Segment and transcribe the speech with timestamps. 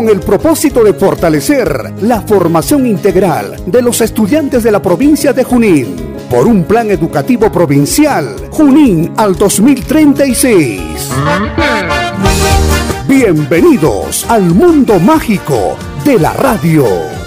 [0.00, 5.44] Con el propósito de fortalecer la formación integral de los estudiantes de la provincia de
[5.44, 5.94] Junín
[6.30, 10.80] por un plan educativo provincial Junín al 2036.
[13.06, 17.19] Bienvenidos al mundo mágico de la radio.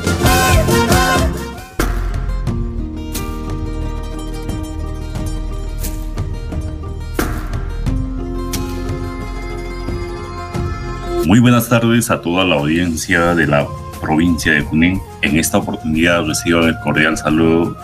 [11.26, 13.66] Muy buenas tardes a toda la audiencia de la
[14.02, 15.02] provincia de Junín.
[15.22, 17.78] En esta oportunidad recibo el cordial saludo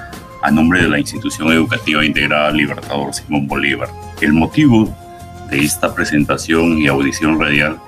[0.43, 3.87] a nombre de la Institución Educativa Integrada Libertador Simón Bolívar.
[4.19, 4.93] El motivo
[5.49, 7.79] de esta presentación y audición radial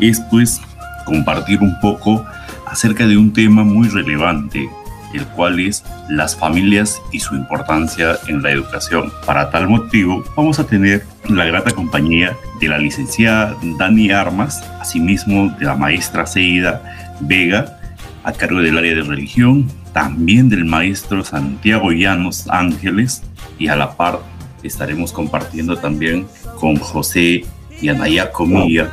[0.00, 0.62] es pues
[1.04, 2.24] compartir un poco
[2.66, 4.66] acerca de un tema muy relevante,
[5.12, 9.12] el cual es las familias y su importancia en la educación.
[9.26, 15.48] Para tal motivo vamos a tener la grata compañía de la licenciada Dani Armas, asimismo
[15.58, 16.82] de la maestra Seida
[17.20, 17.78] Vega,
[18.24, 23.22] a cargo del área de religión, también del maestro Santiago Llanos Ángeles
[23.58, 24.20] y a la par
[24.66, 26.26] estaremos compartiendo también
[26.58, 27.44] con José
[27.80, 28.92] Yanaya Comilla,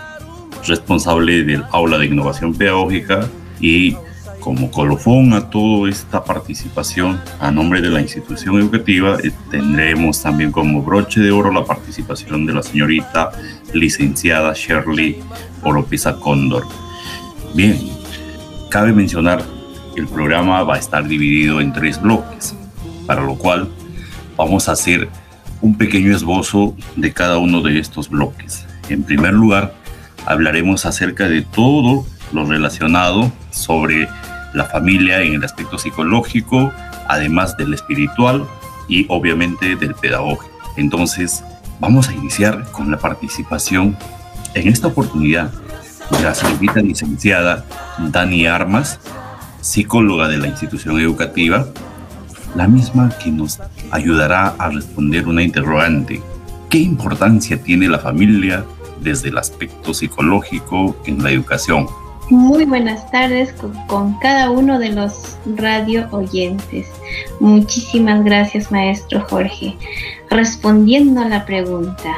[0.67, 3.27] responsable del aula de innovación pedagógica
[3.59, 3.95] y
[4.44, 10.52] como colofón a toda esta participación a nombre de la institución educativa eh, tendremos también
[10.52, 13.31] como broche de oro la participación de la señorita
[13.73, 15.17] licenciada Shirley
[15.63, 16.67] Oropesa Cóndor.
[17.53, 17.80] Bien,
[18.69, 19.41] cabe mencionar
[19.95, 22.53] el programa va a estar dividido en tres bloques,
[23.07, 23.69] para lo cual
[24.35, 25.07] vamos a hacer
[25.61, 28.66] un pequeño esbozo de cada uno de estos bloques.
[28.89, 29.73] En primer lugar,
[30.25, 34.09] hablaremos acerca de todo lo relacionado sobre
[34.53, 36.72] la familia en el aspecto psicológico,
[37.08, 38.46] además del espiritual
[38.88, 40.52] y obviamente del pedagógico.
[40.78, 41.44] Entonces,
[41.80, 43.97] vamos a iniciar con la participación
[44.53, 45.52] en esta oportunidad
[46.12, 47.66] de la señorita licenciada
[47.97, 49.00] Dani Armas,
[49.62, 51.68] psicóloga de la institución educativa,
[52.56, 53.59] la misma que nos
[53.91, 56.22] ayudará a responder una interrogante.
[56.70, 58.66] ¿Qué importancia tiene la familia
[59.02, 61.88] desde el aspecto psicológico en la educación?
[62.33, 63.53] Muy buenas tardes
[63.88, 66.88] con, cada uno de los radio oyentes.
[67.39, 69.77] Muchísimas gracias, maestro Jorge.
[70.31, 72.11] Respondiendo a la pregunta,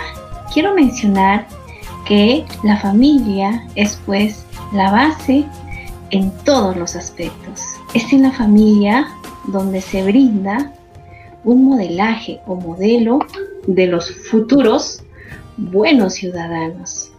[0.54, 1.46] quiero mencionar
[2.08, 5.44] que la familia es pues la base
[6.12, 7.62] en todos los aspectos.
[7.94, 9.08] Es en la familia
[9.48, 10.72] donde se brinda
[11.44, 13.20] un modelaje o modelo
[13.68, 15.04] de los futuros
[15.58, 17.12] buenos ciudadanos.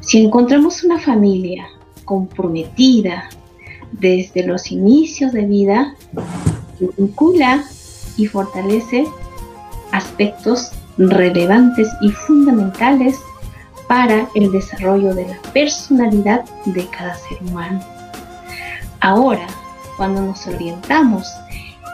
[0.00, 1.68] Si encontramos una familia
[2.08, 3.28] comprometida
[3.92, 5.94] desde los inicios de vida,
[6.96, 7.62] vincula
[8.16, 9.06] y fortalece
[9.92, 13.16] aspectos relevantes y fundamentales
[13.86, 17.80] para el desarrollo de la personalidad de cada ser humano.
[19.00, 19.46] Ahora,
[19.96, 21.30] cuando nos orientamos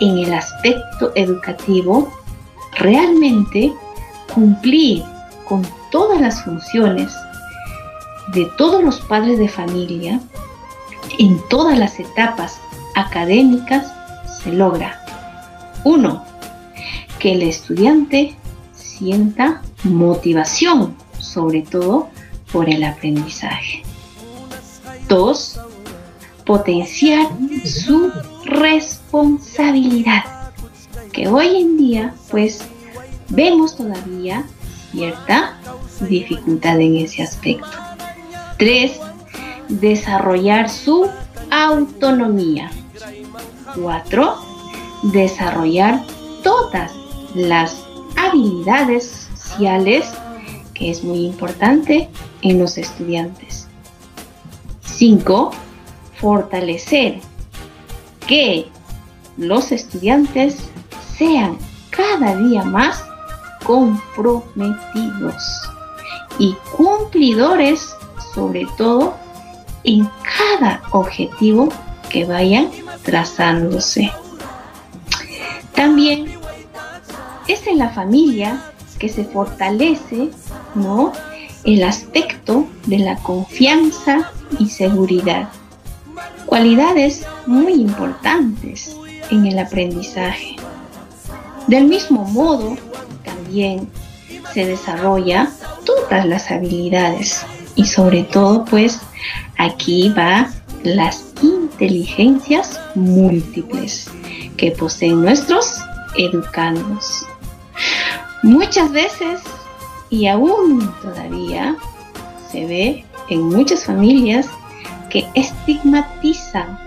[0.01, 2.09] en el aspecto educativo,
[2.79, 3.73] realmente
[4.33, 5.05] cumplir
[5.49, 7.13] con todas las funciones
[8.35, 10.21] de todos los padres de familia
[11.19, 12.59] en todas las etapas
[12.95, 13.93] académicas
[14.43, 15.01] se logra.
[15.85, 16.25] Uno,
[17.19, 18.35] que el estudiante
[18.73, 22.09] sienta motivación sobre todo
[22.53, 23.83] por el aprendizaje.
[25.09, 25.61] Dos,
[26.45, 27.29] potenciar
[27.65, 28.11] su
[28.45, 30.25] responsabilidad,
[31.13, 32.65] que hoy en día pues
[33.29, 34.45] vemos todavía
[34.91, 35.59] cierta
[36.01, 37.94] dificultad en ese aspecto.
[38.59, 39.01] Tres,
[39.69, 41.09] desarrollar su
[41.51, 42.71] autonomía.
[43.75, 44.37] Cuatro,
[45.03, 46.01] desarrollar
[46.43, 46.93] todas
[47.35, 47.85] las
[48.17, 50.13] habilidades sociales
[50.73, 52.09] que es muy importante
[52.43, 53.67] en los estudiantes.
[54.83, 55.51] 5.
[56.21, 57.21] Fortalecer
[58.27, 58.67] que
[59.37, 60.59] los estudiantes
[61.17, 61.59] sean
[61.91, 63.05] cada día más
[63.65, 65.35] comprometidos
[66.39, 67.95] y cumplidores
[68.35, 69.15] sobre todo
[69.85, 70.09] en
[70.39, 71.69] cada objetivo
[72.09, 72.71] que vayan
[73.03, 74.11] trazándose.
[75.75, 76.27] También
[77.49, 78.63] es en la familia
[78.99, 80.31] que se fortalece
[80.75, 81.13] ¿no?
[81.65, 85.49] el aspecto de la confianza y seguridad.
[86.47, 88.97] Cualidades muy importantes
[89.31, 90.57] en el aprendizaje.
[91.67, 92.77] Del mismo modo,
[93.25, 93.89] también
[94.53, 95.51] se desarrolla
[95.85, 97.45] todas las habilidades
[97.77, 99.01] y sobre todo pues
[99.59, 100.51] aquí va
[100.83, 104.11] las inteligencias múltiples
[104.57, 105.79] que poseen nuestros
[106.17, 107.27] educandos.
[108.43, 109.41] Muchas veces
[110.11, 111.77] y aún todavía
[112.51, 114.49] se ve en muchas familias
[115.11, 116.79] que estigmatizan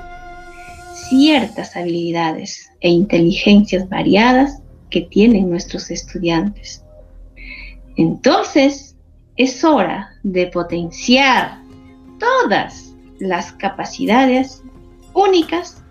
[1.10, 6.84] ciertas habilidades e inteligencias variadas que tienen nuestros estudiantes.
[7.96, 8.87] Entonces,
[9.38, 11.60] es hora de potenciar
[12.20, 14.64] todas las capacidades
[15.14, 15.84] únicas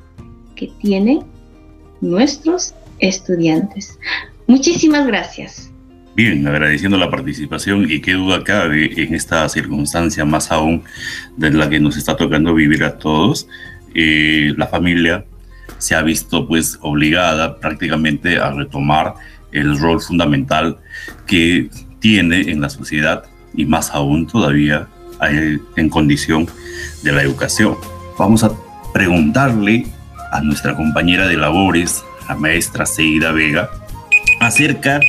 [0.56, 1.20] que tienen
[2.00, 3.98] nuestros estudiantes.
[4.46, 5.70] Muchísimas gracias.
[6.14, 10.82] Bien, agradeciendo la participación y qué duda cabe en esta circunstancia más aún
[11.36, 13.46] de la que nos está tocando vivir a todos,
[13.94, 15.24] eh, la familia
[15.78, 19.14] se ha visto pues obligada prácticamente a retomar
[19.52, 20.78] el rol fundamental
[21.26, 21.68] que
[22.00, 23.24] tiene en la sociedad
[23.56, 24.88] y más aún todavía
[25.76, 26.46] en condición
[27.02, 27.76] de la educación.
[28.18, 28.52] Vamos a
[28.92, 29.86] preguntarle
[30.32, 33.70] a nuestra compañera de labores, la maestra Seida Vega,
[34.40, 35.00] acerca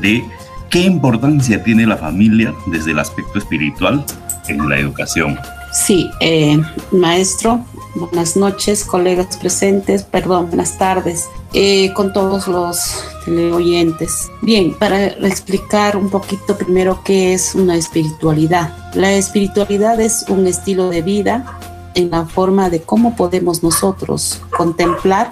[0.00, 0.24] de
[0.70, 4.04] qué importancia tiene la familia desde el aspecto espiritual
[4.48, 5.38] en la educación.
[5.72, 7.64] Sí, eh, maestro,
[7.94, 14.28] buenas noches, colegas presentes, perdón, buenas tardes, eh, con todos los teleoyentes.
[14.42, 18.92] Bien, para explicar un poquito primero qué es una espiritualidad.
[18.94, 21.58] La espiritualidad es un estilo de vida
[21.94, 25.30] en la forma de cómo podemos nosotros contemplar,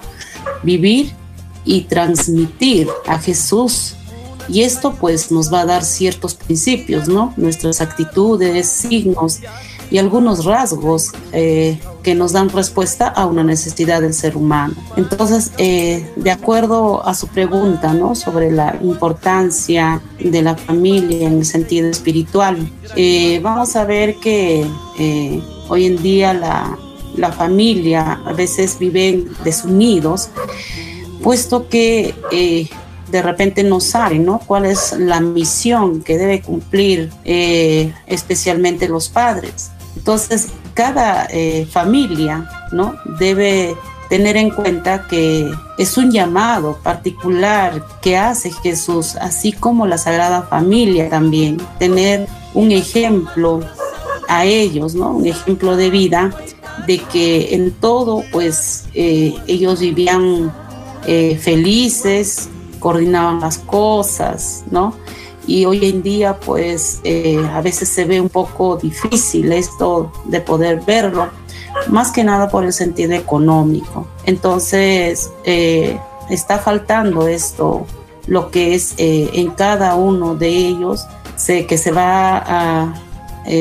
[0.63, 1.13] vivir
[1.65, 3.95] y transmitir a Jesús
[4.47, 7.33] y esto pues nos va a dar ciertos principios, ¿no?
[7.37, 9.41] Nuestras actitudes, signos
[9.91, 14.73] y algunos rasgos eh, que nos dan respuesta a una necesidad del ser humano.
[14.95, 18.15] Entonces, eh, de acuerdo a su pregunta ¿no?
[18.15, 24.65] sobre la importancia de la familia en el sentido espiritual, eh, vamos a ver que
[25.69, 26.77] hoy en día la,
[27.15, 30.29] la familia a veces viven desunidos,
[31.23, 32.13] puesto que
[33.09, 34.39] de repente no saben ¿no?
[34.39, 39.71] cuál es la misión que debe cumplir especialmente los padres.
[39.99, 42.95] Entonces, cada eh, familia ¿no?
[43.19, 43.75] debe
[44.09, 50.43] tener en cuenta que es un llamado particular que hace Jesús, así como la Sagrada
[50.43, 53.59] Familia también, tener un ejemplo
[54.29, 55.11] a ellos, ¿no?
[55.11, 56.31] Un ejemplo de vida
[56.87, 60.51] de que en todo, pues, eh, ellos vivían
[61.05, 62.49] eh, felices,
[62.79, 64.95] coordinaban las cosas, ¿no?
[65.49, 70.41] Y hoy en día pues eh, a veces se ve un poco difícil esto de
[70.41, 71.27] poder verlo,
[71.87, 74.07] más que nada por el sentido económico.
[74.25, 75.99] Entonces eh,
[76.29, 77.87] está faltando esto,
[78.27, 82.93] lo que es eh, en cada uno de ellos, sé que se va a,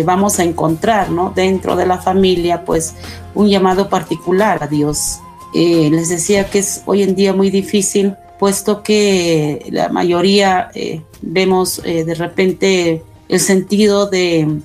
[0.05, 1.33] vamos a encontrar ¿no?
[1.35, 2.95] dentro de la familia pues
[3.35, 5.21] un llamado particular a Dios.
[5.55, 11.81] les decía que es hoy en día muy difícil puesto que la mayoría eh, vemos
[11.85, 14.61] eh, de repente el sentido de,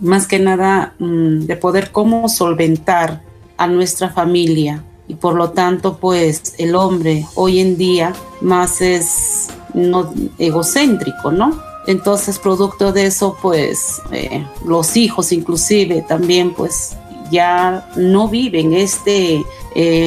[0.00, 3.22] más que nada, mm, de poder cómo solventar
[3.56, 4.82] a nuestra familia.
[5.08, 11.62] Y por lo tanto, pues el hombre hoy en día más es no egocéntrico, ¿no?
[11.86, 16.96] Entonces, producto de eso, pues eh, los hijos inclusive también, pues
[17.30, 19.44] ya no viven este,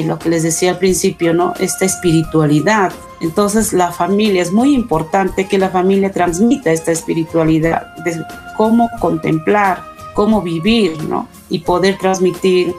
[0.06, 1.54] lo que les decía al principio, ¿no?
[1.60, 8.24] Esta espiritualidad entonces la familia, es muy importante que la familia transmita esta espiritualidad de
[8.56, 9.84] cómo contemplar,
[10.16, 11.28] cómo vivir, ¿no?
[11.50, 12.74] Y poder transmitir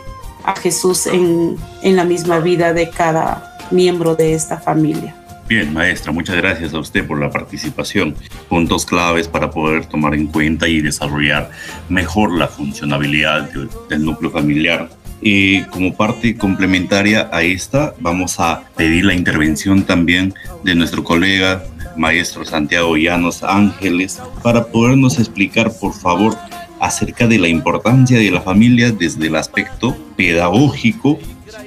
[0.44, 5.14] a Jesús en, en la misma vida de cada miembro de esta familia.
[5.50, 8.14] Bien, maestra, muchas gracias a usted por la participación.
[8.48, 11.50] Puntos claves para poder tomar en cuenta y desarrollar
[11.88, 13.50] mejor la funcionabilidad
[13.88, 14.88] del núcleo familiar
[15.22, 20.34] y como parte complementaria a esta, vamos a pedir la intervención también
[20.64, 21.62] de nuestro colega
[21.96, 26.36] maestro Santiago Llanos Ángeles para podernos explicar, por favor,
[26.80, 31.18] acerca de la importancia de la familia desde el aspecto pedagógico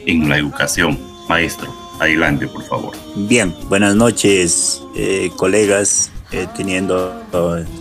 [0.06, 0.98] en la educación.
[1.30, 2.96] Maestro, adelante, por favor.
[3.16, 7.14] Bien, buenas noches, eh, colegas, eh, teniendo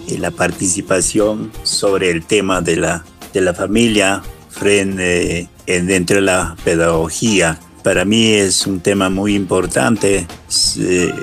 [0.09, 6.57] eh, la participación sobre el tema de la, de la familia frente dentro de la
[6.65, 7.59] pedagogía.
[7.83, 10.27] Para mí es un tema muy importante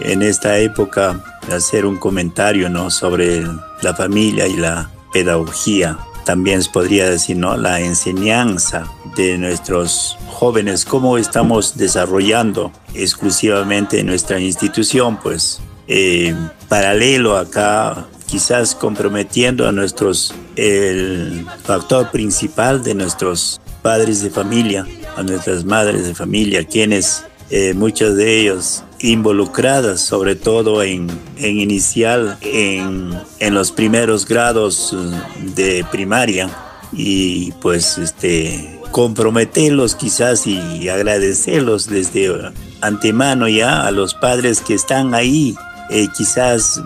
[0.03, 2.91] en esta época hacer un comentario ¿no?
[2.91, 3.43] sobre
[3.81, 5.98] la familia y la pedagogía.
[6.25, 7.58] también podría decir, ¿no?
[7.58, 16.36] La enseñanza de nuestros jóvenes, cómo estamos desarrollando exclusivamente nuestra institución, pues eh,
[16.67, 25.24] paralelo acá, quizás comprometiendo a nuestros, el factor principal de nuestros padres de familia, a
[25.24, 32.38] nuestras madres de familia, quienes eh, muchos de ellos involucradas sobre todo en, en inicial
[32.41, 36.50] en, en, los primeros grados eh, de primaria.
[36.91, 45.13] Y pues este comprometerlos quizás y agradecerlos desde antemano ya a los padres que están
[45.13, 45.55] ahí
[45.89, 46.81] eh, quizás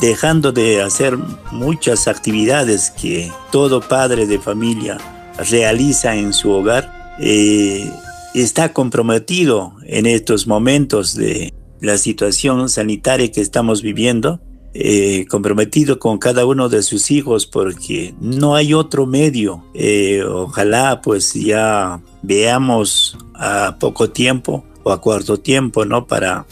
[0.00, 1.16] dejando de hacer
[1.50, 4.98] muchas actividades que todo padre de familia
[5.42, 7.90] realiza en su hogar eh,
[8.34, 14.40] está comprometido en estos momentos de la situación sanitaria que estamos viviendo,
[14.74, 19.64] eh, comprometido con cada uno de sus hijos porque no hay otro medio.
[19.74, 26.06] Eh, ojalá pues ya veamos a poco tiempo o a cuarto tiempo, ¿no?
[26.06, 26.46] Para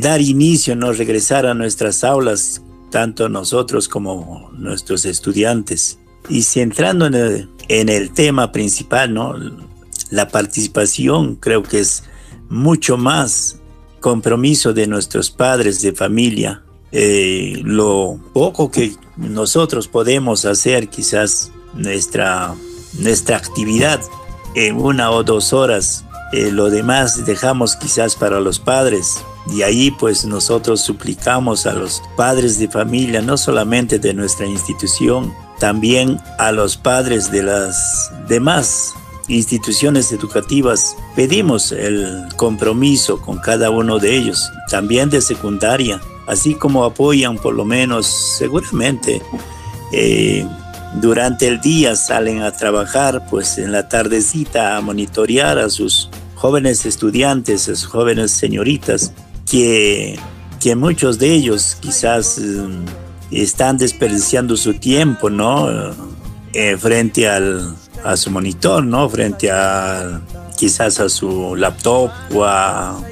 [0.00, 0.92] dar inicio, ¿no?
[0.92, 5.98] Regresar a nuestras aulas, tanto nosotros como nuestros estudiantes.
[6.28, 9.34] Y centrando en el, en el tema principal, ¿no?
[10.12, 12.04] la participación creo que es
[12.48, 13.58] mucho más
[14.00, 16.62] compromiso de nuestros padres de familia.
[16.92, 22.54] Eh, lo poco que nosotros podemos hacer, quizás nuestra,
[22.98, 24.00] nuestra actividad
[24.54, 29.24] en una o dos horas, eh, lo demás dejamos quizás para los padres.
[29.50, 35.32] Y ahí pues nosotros suplicamos a los padres de familia, no solamente de nuestra institución,
[35.62, 38.94] también a los padres de las demás
[39.28, 40.96] instituciones educativas.
[41.14, 47.54] Pedimos el compromiso con cada uno de ellos, también de secundaria, así como apoyan por
[47.54, 49.22] lo menos seguramente
[49.92, 50.44] eh,
[51.00, 56.84] durante el día salen a trabajar, pues en la tardecita a monitorear a sus jóvenes
[56.86, 59.12] estudiantes, a sus jóvenes señoritas,
[59.48, 60.18] que,
[60.60, 63.01] que muchos de ellos quizás mm,
[63.40, 65.68] están desperdiciando su tiempo, ¿no?
[66.52, 67.74] Eh, frente al,
[68.04, 69.08] a su monitor, ¿no?
[69.08, 70.20] Frente a
[70.56, 73.02] quizás a su laptop o a,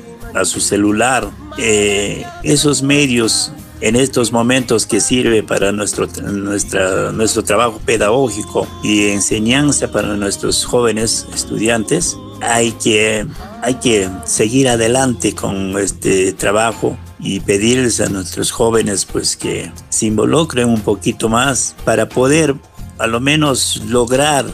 [0.45, 1.29] su celular.
[1.59, 9.09] Eh, esos medios en estos momentos que sirve para nuestro, nuestra, nuestro trabajo pedagógico y
[9.09, 13.27] enseñanza para nuestros jóvenes estudiantes, hay que,
[13.63, 20.07] hay que seguir adelante con este trabajo y pedirles a nuestros jóvenes pues que se
[20.07, 22.55] involucren un poquito más para poder
[22.99, 24.47] a lo menos lograr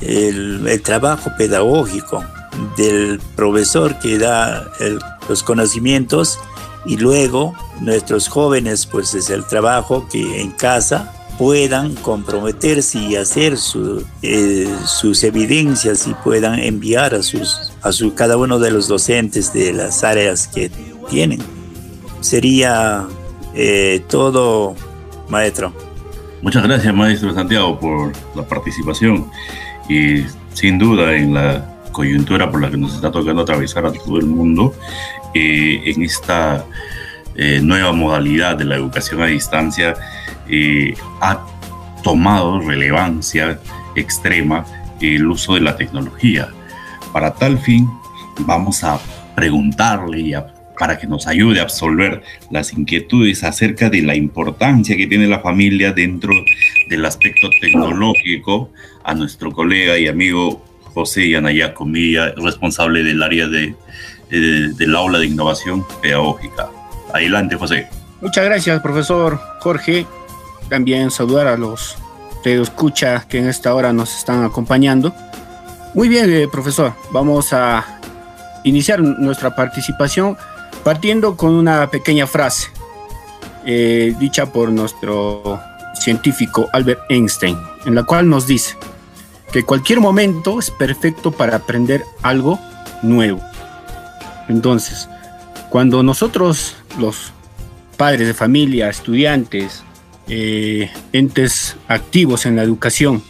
[0.00, 2.24] el, trabajo pedagógico
[2.76, 4.70] del profesor que da
[5.28, 6.38] los conocimientos
[6.84, 13.56] y luego nuestros jóvenes pues es el trabajo que en casa puedan comprometerse y hacer
[14.22, 19.52] eh, sus evidencias y puedan enviar a sus a su cada uno de los docentes
[19.52, 20.70] de las áreas que
[21.08, 21.40] tienen
[22.22, 23.06] sería
[23.54, 24.74] eh, todo
[25.28, 25.72] maestro
[26.40, 29.30] muchas gracias maestro Santiago por la participación
[29.88, 30.24] y
[30.54, 34.26] sin duda en la coyuntura por la que nos está tocando atravesar a todo el
[34.26, 34.74] mundo,
[35.34, 36.64] eh, en esta
[37.36, 39.94] eh, nueva modalidad de la educación a distancia,
[40.48, 41.46] eh, ha
[42.02, 43.60] tomado relevancia
[43.94, 44.64] extrema
[45.00, 46.48] el uso de la tecnología.
[47.12, 47.88] Para tal fin,
[48.40, 48.98] vamos a
[49.36, 50.34] preguntarle y
[50.78, 55.40] para que nos ayude a absolver las inquietudes acerca de la importancia que tiene la
[55.40, 56.32] familia dentro
[56.88, 58.70] del aspecto tecnológico
[59.04, 60.64] a nuestro colega y amigo
[60.94, 63.74] José Yanaya Comilla, responsable del área de,
[64.30, 66.68] del aula de innovación pedagógica.
[67.12, 67.86] Adelante, José.
[68.20, 70.06] Muchas gracias, profesor Jorge.
[70.68, 71.96] También saludar a los
[72.50, 75.14] escucha que en esta hora nos están acompañando.
[75.94, 76.94] Muy bien, eh, profesor.
[77.12, 78.00] Vamos a
[78.64, 80.36] iniciar nuestra participación
[80.82, 82.68] partiendo con una pequeña frase
[83.64, 85.60] eh, dicha por nuestro
[85.94, 88.76] científico Albert Einstein, en la cual nos dice
[89.52, 92.58] que cualquier momento es perfecto para aprender algo
[93.02, 93.40] nuevo.
[94.48, 95.08] Entonces,
[95.68, 97.32] cuando nosotros, los
[97.96, 99.84] padres de familia, estudiantes,
[100.28, 103.22] eh, entes activos en la educación,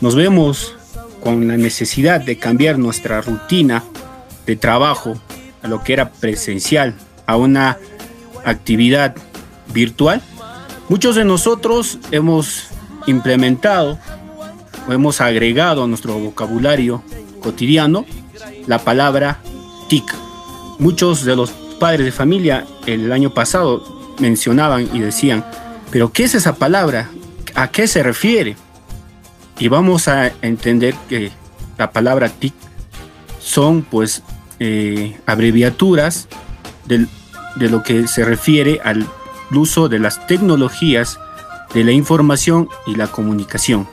[0.00, 0.74] nos vemos
[1.22, 3.84] con la necesidad de cambiar nuestra rutina
[4.46, 5.18] de trabajo
[5.62, 6.94] a lo que era presencial,
[7.26, 7.78] a una
[8.44, 9.14] actividad
[9.72, 10.22] virtual,
[10.88, 12.68] Muchos de nosotros hemos
[13.06, 13.98] implementado
[14.88, 17.02] o hemos agregado a nuestro vocabulario
[17.42, 18.06] cotidiano
[18.66, 19.38] la palabra
[19.90, 20.04] TIC.
[20.78, 25.44] Muchos de los padres de familia el año pasado mencionaban y decían,
[25.90, 27.10] pero ¿qué es esa palabra?
[27.54, 28.56] ¿A qué se refiere?
[29.58, 31.32] y vamos a entender que
[31.76, 32.54] la palabra TIC
[33.40, 34.22] son pues
[34.60, 36.28] eh, abreviaturas
[36.86, 39.06] de lo que se refiere al
[39.50, 41.18] uso de las tecnologías
[41.74, 43.86] de la información y la comunicación.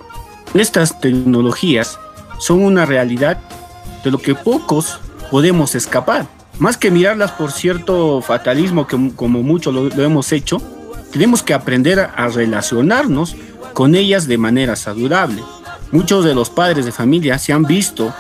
[0.53, 1.99] Estas tecnologías
[2.39, 3.37] son una realidad
[4.03, 4.99] de lo que pocos
[5.31, 6.27] podemos escapar.
[6.59, 10.61] Más que mirarlas por cierto fatalismo, que, como muchos lo, hemos hecho,
[11.11, 13.35] tenemos que aprender a relacionarnos
[13.73, 15.43] con ellas de manera saludable.
[15.91, 18.13] Muchos de los padres de familia se han visto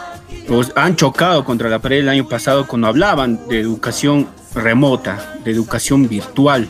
[0.49, 5.51] o han chocado contra la pared el año pasado cuando hablaban de educación remota, de
[5.51, 6.67] educación virtual.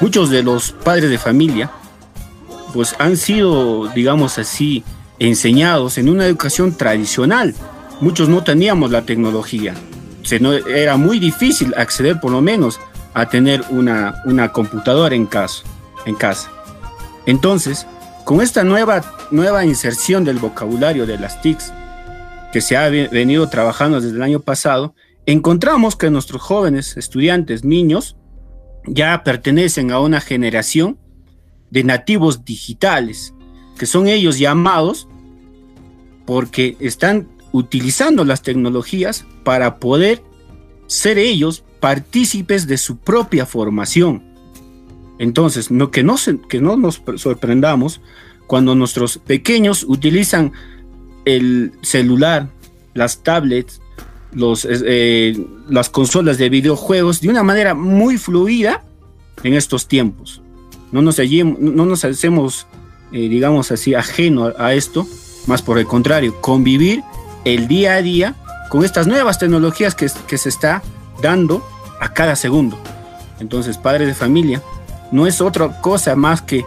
[0.00, 1.70] Muchos de los padres de familia
[2.72, 4.84] pues han sido, digamos así,
[5.18, 7.54] enseñados en una educación tradicional,
[8.00, 9.74] muchos no teníamos la tecnología.
[10.22, 12.78] Se no, era muy difícil acceder por lo menos
[13.14, 15.62] a tener una, una computadora en casa,
[16.06, 16.50] en casa.
[17.26, 17.86] Entonces,
[18.24, 21.72] con esta nueva, nueva inserción del vocabulario de las TICs,
[22.52, 24.94] que se ha venido trabajando desde el año pasado,
[25.26, 28.16] encontramos que nuestros jóvenes, estudiantes, niños,
[28.86, 30.98] ya pertenecen a una generación
[31.70, 33.34] de nativos digitales,
[33.78, 35.08] que son ellos llamados
[36.26, 40.22] porque están utilizando las tecnologías para poder
[40.86, 44.24] ser ellos partícipes de su propia formación.
[45.18, 46.16] Entonces, no, que, no
[46.48, 48.00] que no nos sorprendamos
[48.46, 50.52] cuando nuestros pequeños utilizan
[51.24, 52.48] el celular,
[52.94, 53.80] las tablets,
[54.32, 58.84] los, eh, las consolas de videojuegos de una manera muy fluida
[59.42, 60.40] en estos tiempos.
[60.92, 62.66] No nos, no nos hacemos,
[63.12, 65.06] eh, digamos así, ajeno a esto,
[65.46, 67.02] más por el contrario, convivir
[67.44, 68.36] el día a día
[68.68, 70.82] con estas nuevas tecnologías que, que se está
[71.22, 71.66] dando
[72.00, 72.78] a cada segundo.
[73.40, 74.62] Entonces, padres de familia,
[75.12, 76.64] no es otra cosa más que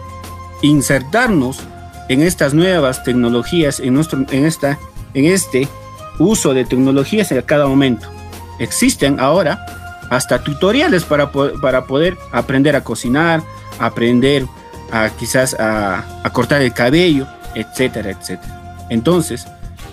[0.62, 1.60] insertarnos
[2.08, 4.78] en estas nuevas tecnologías, en, nuestro, en, esta,
[5.14, 5.68] en este
[6.18, 8.08] uso de tecnologías a cada momento.
[8.58, 9.64] Existen ahora
[10.10, 13.42] hasta tutoriales para, para poder aprender a cocinar,
[13.78, 14.46] aprender
[14.92, 18.86] a quizás a, cortar el cabello, etcétera, etcétera.
[18.90, 19.46] Entonces,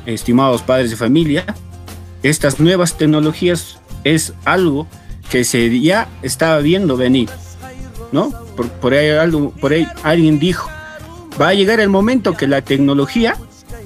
[0.06, 1.46] estimados padres de familia,
[2.24, 4.88] estas nuevas tecnologías es algo
[5.30, 7.30] que se ya estaba viendo venir,
[8.12, 8.32] ¿no?
[8.82, 10.70] Por ahí alguien dijo,
[11.40, 13.36] va a llegar el momento que la tecnología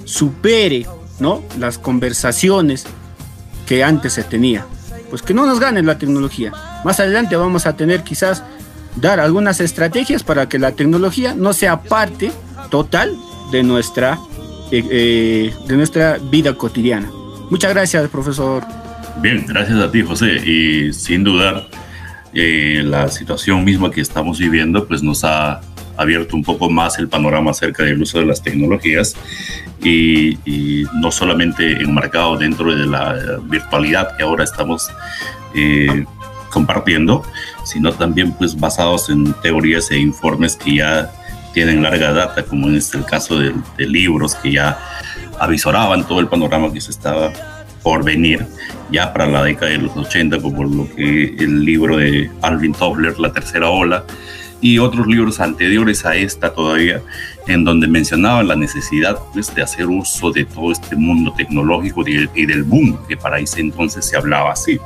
[0.05, 0.85] supere,
[1.19, 1.43] ¿no?
[1.59, 2.85] Las conversaciones
[3.65, 4.65] que antes se tenía.
[5.09, 6.51] Pues que no nos gane la tecnología.
[6.83, 8.43] Más adelante vamos a tener quizás
[8.95, 12.31] dar algunas estrategias para que la tecnología no sea parte
[12.69, 13.15] total
[13.51, 14.19] de nuestra
[14.71, 17.09] eh, eh, de nuestra vida cotidiana.
[17.51, 18.63] Muchas gracias, profesor.
[19.21, 20.37] Bien, gracias a ti, José.
[20.43, 21.67] Y sin dudar,
[22.33, 25.61] eh, la situación misma que estamos viviendo, pues nos ha
[25.97, 29.15] abierto un poco más el panorama acerca del uso de las tecnologías
[29.83, 30.37] y,
[30.95, 34.89] no solamente enmarcado dentro de la virtualidad que ahora estamos
[36.55, 37.23] compartiendo,
[37.65, 41.11] sino también pues basados en teorías e informes que ya
[41.53, 44.77] tienen larga data, como en este el caso de, libros que ya
[45.39, 47.31] avisoraban todo el panorama que se estaba
[47.83, 48.45] por venir
[48.91, 53.19] ya para la década de los 80, como lo que el libro de Alvin Toffler,
[53.19, 54.05] La Tercera Ola,
[54.65, 56.99] y otros libros anteriores a esta todavía,
[57.45, 62.45] en donde mencionaban la necesidad pues, de hacer uso de todo este mundo tecnológico y
[62.47, 64.79] del boom, que para ese entonces se hablaba así.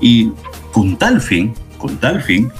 [0.00, 0.30] Y
[0.72, 2.50] con tal fin, con tal fin,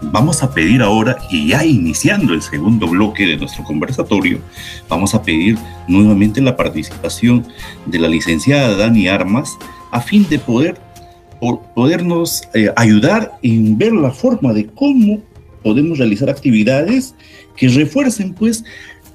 [0.00, 4.38] vamos a pedir ahora, y ya iniciando el segundo bloque de nuestro conversatorio,
[4.88, 7.44] vamos a pedir nuevamente la participación
[7.86, 9.58] de la licenciada Dani Armas
[9.90, 10.80] a fin de poder
[11.74, 15.22] podernos eh, ayudar en ver la forma de cómo
[15.62, 17.14] podemos realizar actividades
[17.56, 18.64] que refuercen pues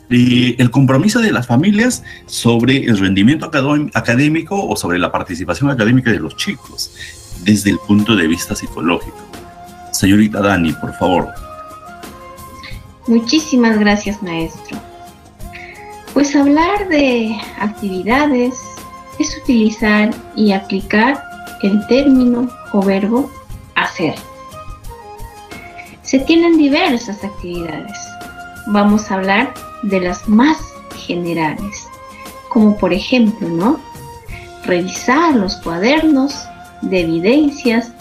[0.10, 3.50] eh, el compromiso de las familias sobre el rendimiento
[3.94, 6.92] académico o sobre la participación académica de los chicos
[7.44, 9.18] desde el punto de vista psicológico.
[9.92, 11.30] Señorita Dani, por favor.
[13.08, 14.78] Muchísimas gracias, maestro.
[16.14, 18.56] Pues hablar de actividades
[19.20, 21.22] es utilizar y aplicar
[21.62, 23.32] el término o verbo
[23.76, 24.16] hacer.
[26.16, 27.98] Se tienen diversas actividades.
[28.68, 30.56] Vamos a hablar de las más
[30.96, 31.90] generales,
[32.48, 33.82] como por ejemplo, ¿no?
[34.64, 36.34] Revisar los cuadernos
[36.82, 37.92] de evidencias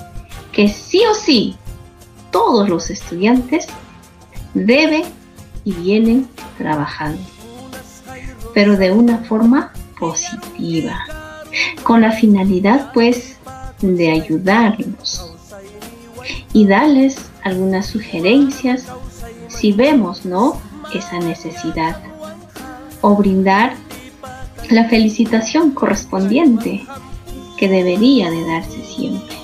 [0.53, 1.57] que sí o sí
[2.31, 3.67] todos los estudiantes
[4.55, 5.03] deben
[5.65, 7.21] y vienen trabajando,
[8.55, 11.01] pero de una forma positiva,
[11.83, 13.39] con la finalidad pues
[13.81, 15.35] de ayudarlos
[16.53, 18.87] y darles algunas sugerencias
[19.49, 20.61] si vemos, ¿no?
[20.93, 22.01] Esa necesidad.
[23.07, 23.75] o brindar
[24.71, 26.87] la felicitación correspondiente
[27.59, 29.37] que debería de darse siempre.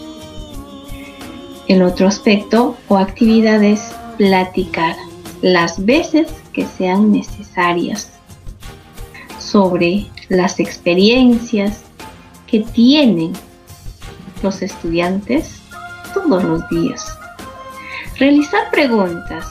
[1.69, 4.97] El otro aspecto o actividad es platicar
[5.43, 8.11] las veces que sean necesarias
[9.39, 11.83] sobre las experiencias
[12.47, 13.35] que tienen
[14.43, 15.61] los estudiantes
[16.15, 17.20] todos los días.
[18.21, 19.47] Realizar preguntas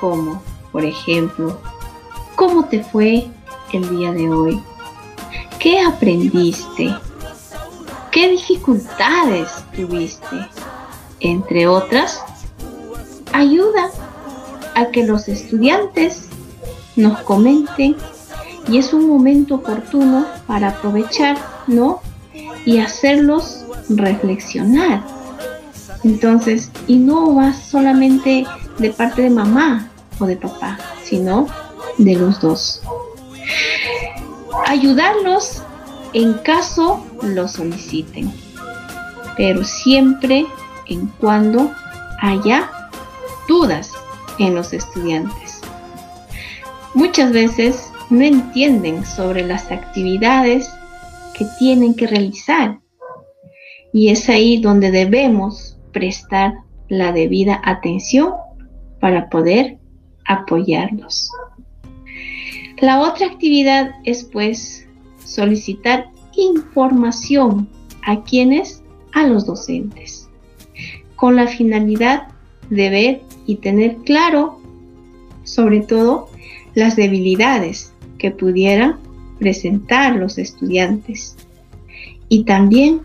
[0.00, 1.60] como, por ejemplo,
[2.36, 3.26] ¿cómo te fue
[3.72, 4.62] el día de hoy?
[5.58, 6.94] ¿Qué aprendiste?
[8.12, 10.36] ¿Qué dificultades tuviste?
[11.18, 12.22] Entre otras,
[13.32, 13.90] ayuda
[14.76, 16.28] a que los estudiantes
[16.94, 17.96] nos comenten
[18.68, 22.02] y es un momento oportuno para aprovechar, ¿no?
[22.64, 25.19] Y hacerlos reflexionar.
[26.04, 28.44] Entonces, y no va solamente
[28.78, 31.46] de parte de mamá o de papá, sino
[31.98, 32.82] de los dos.
[34.66, 35.62] Ayudarlos
[36.12, 38.32] en caso lo soliciten,
[39.36, 40.46] pero siempre
[40.86, 41.70] en cuando
[42.20, 42.70] haya
[43.46, 43.92] dudas
[44.38, 45.60] en los estudiantes.
[46.94, 50.68] Muchas veces no entienden sobre las actividades
[51.34, 52.78] que tienen que realizar
[53.92, 56.54] y es ahí donde debemos prestar
[56.88, 58.32] la debida atención
[59.00, 59.78] para poder
[60.26, 61.30] apoyarlos.
[62.80, 64.86] La otra actividad es pues
[65.24, 67.68] solicitar información
[68.06, 70.28] a quienes, a los docentes,
[71.16, 72.28] con la finalidad
[72.70, 74.60] de ver y tener claro,
[75.44, 76.28] sobre todo,
[76.74, 78.98] las debilidades que pudieran
[79.38, 81.36] presentar los estudiantes
[82.28, 83.00] y también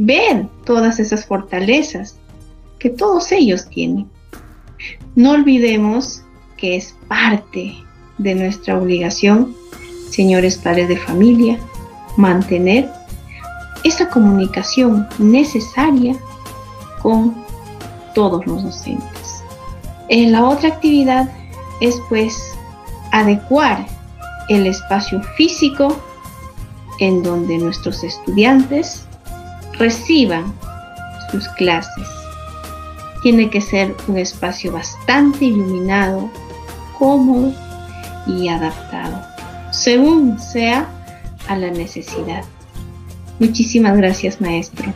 [0.00, 2.16] ver todas esas fortalezas
[2.78, 4.08] que todos ellos tienen.
[5.14, 6.22] No olvidemos
[6.56, 7.74] que es parte
[8.16, 9.54] de nuestra obligación,
[10.10, 11.58] señores padres de familia,
[12.16, 12.90] mantener
[13.84, 16.16] esa comunicación necesaria
[17.02, 17.34] con
[18.14, 19.44] todos los docentes.
[20.08, 21.30] En la otra actividad
[21.82, 22.54] es pues
[23.12, 23.86] adecuar
[24.48, 25.94] el espacio físico
[27.00, 29.06] en donde nuestros estudiantes
[29.80, 30.54] reciban
[31.32, 32.06] sus clases.
[33.22, 36.30] Tiene que ser un espacio bastante iluminado,
[36.98, 37.52] cómodo
[38.26, 39.20] y adaptado,
[39.72, 40.86] según sea
[41.48, 42.44] a la necesidad.
[43.38, 44.92] Muchísimas gracias, maestro.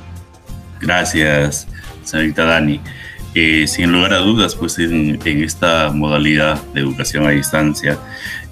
[0.80, 1.66] Gracias,
[2.04, 2.80] señorita Dani.
[3.34, 7.98] Eh, sin lugar a dudas, pues en, esta modalidad de educación a distancia,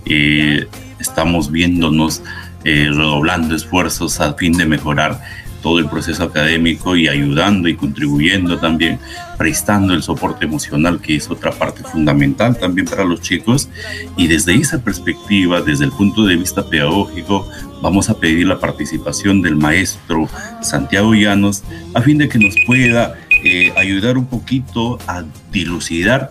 [0.07, 0.66] eh,
[0.99, 2.23] estamos viéndonos
[2.64, 5.21] eh, redoblando esfuerzos a fin de mejorar
[5.62, 8.98] todo el proceso académico y ayudando y contribuyendo también,
[9.38, 13.68] prestando el soporte emocional, que es otra parte fundamental también para los chicos.
[14.16, 17.48] Y desde esa perspectiva, desde el punto de vista pedagógico,
[17.81, 20.29] vamos a pedir la participación del maestro
[20.61, 21.62] Santiago Llanos
[21.94, 26.31] a fin de que nos pueda eh, ayudar un poquito a dilucidar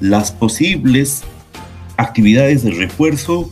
[0.00, 1.22] las posibles
[1.96, 3.50] actividades de refuerzo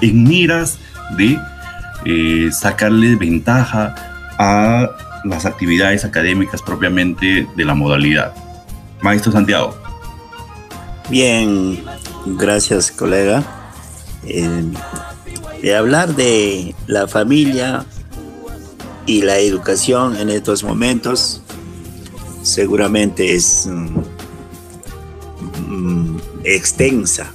[0.00, 0.78] en miras
[1.16, 1.38] de
[2.04, 3.94] eh, sacarle ventaja
[4.38, 4.90] a
[5.24, 8.34] las actividades académicas propiamente de la modalidad.
[9.02, 9.74] Maestro Santiago.
[11.08, 11.82] Bien,
[12.26, 13.42] gracias colega.
[14.24, 14.64] Eh,
[15.62, 17.84] de hablar de la familia
[19.06, 21.42] y la educación en estos momentos
[22.42, 23.98] seguramente es mm,
[25.68, 27.32] mm, extensa.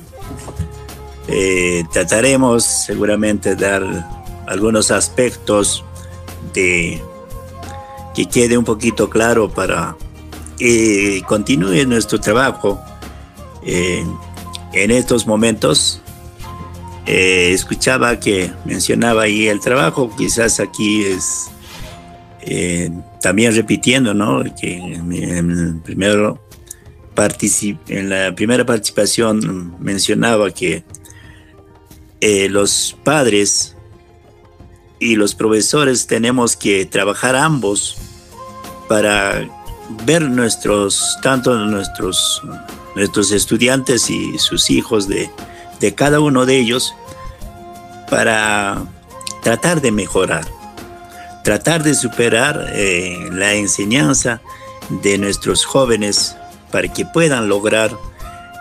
[1.28, 4.14] Eh, trataremos seguramente de dar
[4.47, 5.84] algunos aspectos
[6.53, 7.01] de
[8.13, 9.95] que quede un poquito claro para
[10.58, 12.79] que continúe nuestro trabajo
[13.63, 16.01] en estos momentos.
[17.08, 21.51] Eh, escuchaba que mencionaba ahí el trabajo, quizás aquí es
[22.41, 22.89] eh,
[23.21, 24.43] también repitiendo, ¿no?
[24.60, 26.41] Que en, primero
[27.88, 30.84] en la primera participación mencionaba que
[32.19, 33.75] eh, los padres
[34.99, 37.97] y los profesores tenemos que trabajar ambos
[38.88, 39.47] para
[40.05, 42.41] ver nuestros, tanto nuestros,
[42.95, 45.29] nuestros estudiantes y sus hijos de,
[45.79, 46.95] de cada uno de ellos,
[48.10, 48.84] para
[49.41, 50.45] tratar de mejorar,
[51.43, 54.41] tratar de superar eh, la enseñanza
[54.89, 56.36] de nuestros jóvenes
[56.71, 57.95] para que puedan lograr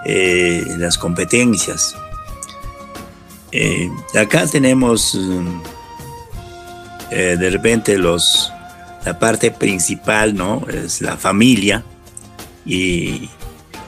[0.07, 1.95] eh, las competencias.
[3.53, 5.17] Eh, acá tenemos
[7.17, 8.53] eh, de repente los,
[9.05, 10.67] la parte principal, ¿no?
[10.69, 11.85] Es la familia
[12.67, 13.31] y,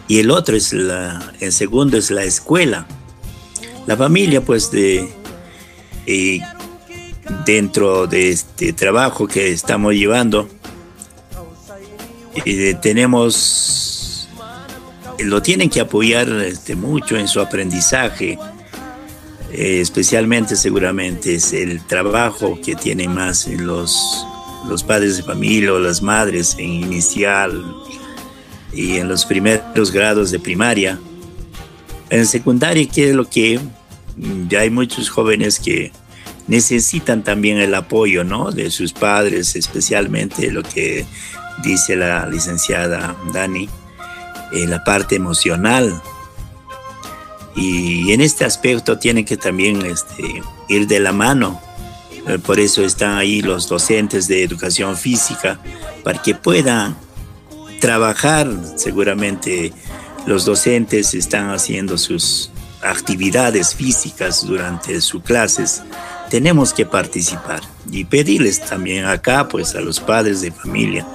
[0.08, 2.86] el otro es la, el segundo es la escuela.
[3.88, 5.12] La familia, pues, de,
[6.06, 6.38] eh,
[7.44, 10.48] dentro de este trabajo que estamos llevando,
[12.44, 14.28] eh, tenemos,
[15.18, 18.38] lo tienen que apoyar este, mucho en su aprendizaje,
[19.56, 24.26] eh, especialmente seguramente es el trabajo que tienen más los,
[24.68, 27.64] los padres de familia o las madres en inicial
[28.70, 30.98] y en los primeros grados de primaria.
[32.10, 33.58] En secundaria, que es lo que
[34.16, 35.90] mm, ya hay muchos jóvenes que
[36.48, 38.52] necesitan también el apoyo ¿no?
[38.52, 41.06] de sus padres, especialmente lo que
[41.64, 43.70] dice la licenciada Dani,
[44.52, 45.98] eh, la parte emocional.
[47.56, 51.60] Y en este aspecto tiene que también este, ir de la mano.
[52.26, 55.58] Eh, por eso están ahí los docentes de educación física,
[56.04, 56.96] para que puedan
[57.80, 58.48] trabajar.
[58.76, 59.72] Seguramente
[60.26, 62.50] los docentes están haciendo sus
[62.82, 65.82] actividades físicas durante sus clases
[66.30, 71.06] tenemos que participar y pedirles también acá pues a los padres de familia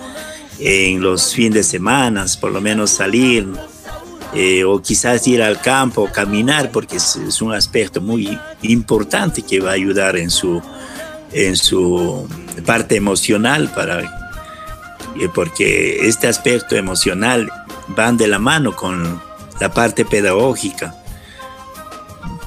[0.60, 3.48] en los fines de semana por lo menos salir
[4.34, 9.72] eh, o quizás ir al campo, caminar, porque es, un aspecto muy importante que va
[9.72, 10.62] a ayudar en su,
[11.34, 12.28] en su
[12.66, 14.02] parte emocional, para,
[15.20, 17.52] eh, porque este aspecto emocional
[17.90, 19.22] van de la mano con
[19.60, 20.96] la parte pedagógica.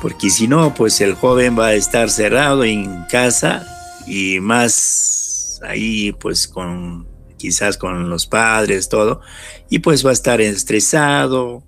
[0.01, 3.67] Porque si no, pues el joven va a estar cerrado en casa
[4.07, 9.21] y más ahí pues con quizás con los padres, todo,
[9.69, 11.63] y pues va a estar estresado,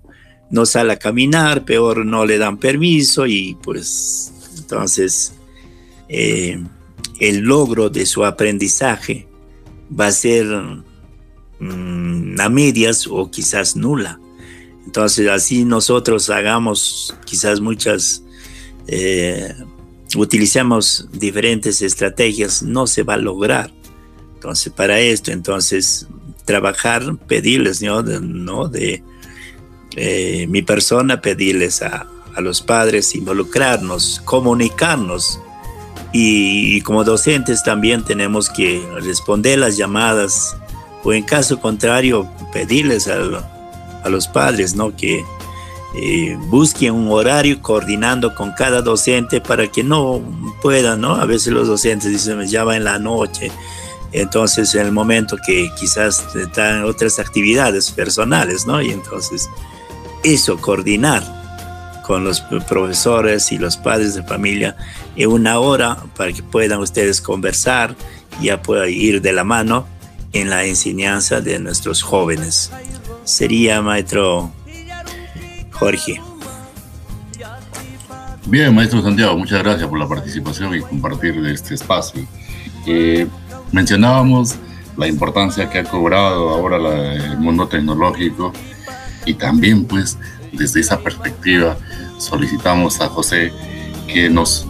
[0.49, 5.33] no sale a caminar, peor no le dan permiso y pues entonces
[6.09, 6.63] eh,
[7.19, 9.27] el logro de su aprendizaje
[9.97, 10.45] va a ser
[11.59, 14.19] mm, a medias o quizás nula.
[14.85, 18.23] Entonces así nosotros hagamos quizás muchas
[18.87, 19.53] eh,
[20.15, 23.71] utilizamos diferentes estrategias, no se va a lograr.
[24.35, 26.07] Entonces, para esto, entonces,
[26.45, 28.01] trabajar, pedirles, ¿no?
[28.03, 29.03] De,
[29.97, 32.07] eh, mi persona, pedirles a,
[32.37, 35.39] los padres, involucrarnos, comunicarnos.
[36.13, 40.55] Y, como docentes también tenemos que responder las llamadas
[41.03, 43.17] o en caso contrario, pedirles a,
[44.03, 44.95] a los padres, ¿no?
[44.95, 45.25] Que,
[45.99, 50.21] eh, busquen un horario coordinando con cada docente para que no
[50.61, 51.15] puedan, ¿no?
[51.15, 53.51] A veces los docentes dicen, ya va en la noche,
[54.11, 58.79] entonces en el momento que quizás están otras actividades personales, ¿no?
[58.79, 59.49] Y entonces
[60.23, 61.23] eso, coordinar
[62.07, 64.77] con los profesores y los padres de familia
[65.17, 67.95] en una hora para que puedan ustedes conversar
[68.39, 69.85] y ya pueda ir de la mano
[70.31, 72.71] en la enseñanza de nuestros jóvenes.
[73.25, 74.51] Sería, maestro
[75.71, 76.21] Jorge.
[78.45, 82.25] Bien, maestro Santiago, muchas gracias por la participación y compartir este espacio.
[82.85, 83.27] Eh,
[83.73, 84.55] mencionábamos
[84.95, 86.77] la importancia que ha cobrado ahora
[87.15, 88.53] el mundo tecnológico
[89.27, 90.17] y también pues
[90.53, 91.77] desde esa perspectiva
[92.17, 93.51] solicitamos a José
[94.07, 94.65] que nos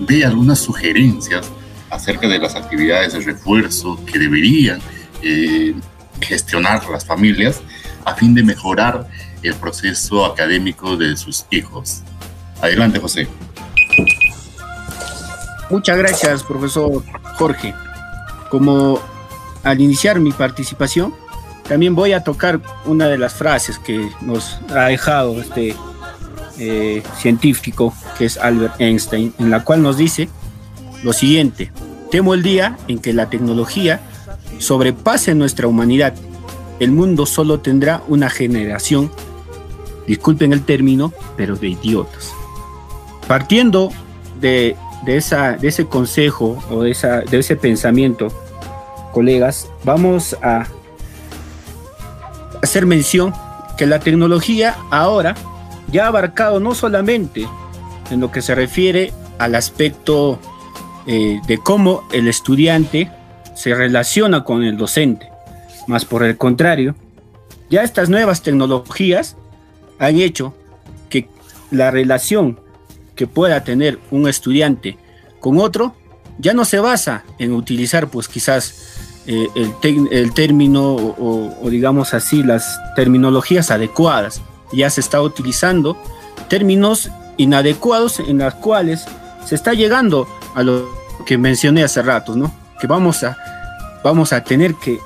[0.00, 1.50] dé algunas sugerencias
[1.90, 4.80] acerca de las actividades de refuerzo que deberían
[5.22, 5.74] eh,
[6.20, 7.60] gestionar las familias
[8.04, 9.08] a fin de mejorar
[9.42, 12.02] el proceso académico de sus hijos.
[12.62, 13.28] Adelante, José.
[15.68, 17.02] Muchas gracias, profesor
[17.36, 17.74] Jorge.
[18.50, 19.00] Como
[19.64, 21.12] al iniciar mi participación,
[21.68, 25.74] también voy a tocar una de las frases que nos ha dejado este
[26.58, 30.28] eh, científico, que es Albert Einstein, en la cual nos dice
[31.02, 31.70] lo siguiente,
[32.10, 34.00] temo el día en que la tecnología
[34.58, 36.14] sobrepase nuestra humanidad.
[36.80, 39.10] El mundo solo tendrá una generación
[40.06, 42.32] disculpen el término, pero de idiotas.
[43.26, 43.90] Partiendo
[44.40, 44.76] de,
[45.06, 48.28] ese consejo o de ese pensamiento,
[49.12, 50.66] colegas, vamos a
[52.66, 53.32] hacer mención
[53.78, 55.34] que la tecnología ahora
[55.90, 57.46] ya ha abarcado no solamente
[58.10, 60.38] en lo que se refiere al aspecto
[61.06, 63.10] eh, de cómo el estudiante
[63.54, 65.30] se relaciona con el docente,
[65.86, 66.94] más por el contrario,
[67.70, 69.36] ya estas nuevas tecnologías
[69.98, 70.54] han hecho
[71.08, 71.28] que
[71.70, 72.60] la relación
[73.14, 74.98] que pueda tener un estudiante
[75.40, 75.94] con otro
[76.38, 78.85] ya no se basa en utilizar pues quizás
[79.26, 79.48] eh,
[80.10, 84.40] el, término o, digamos así las terminologías adecuadas.
[84.72, 85.96] Ya se está utilizando
[86.48, 89.04] términos inadecuados en las cuales
[89.44, 90.88] se está llegando a lo
[91.24, 92.52] que mencioné hace rato, ¿no?
[92.80, 93.36] Que vamos a,
[94.04, 94.98] vamos a tener que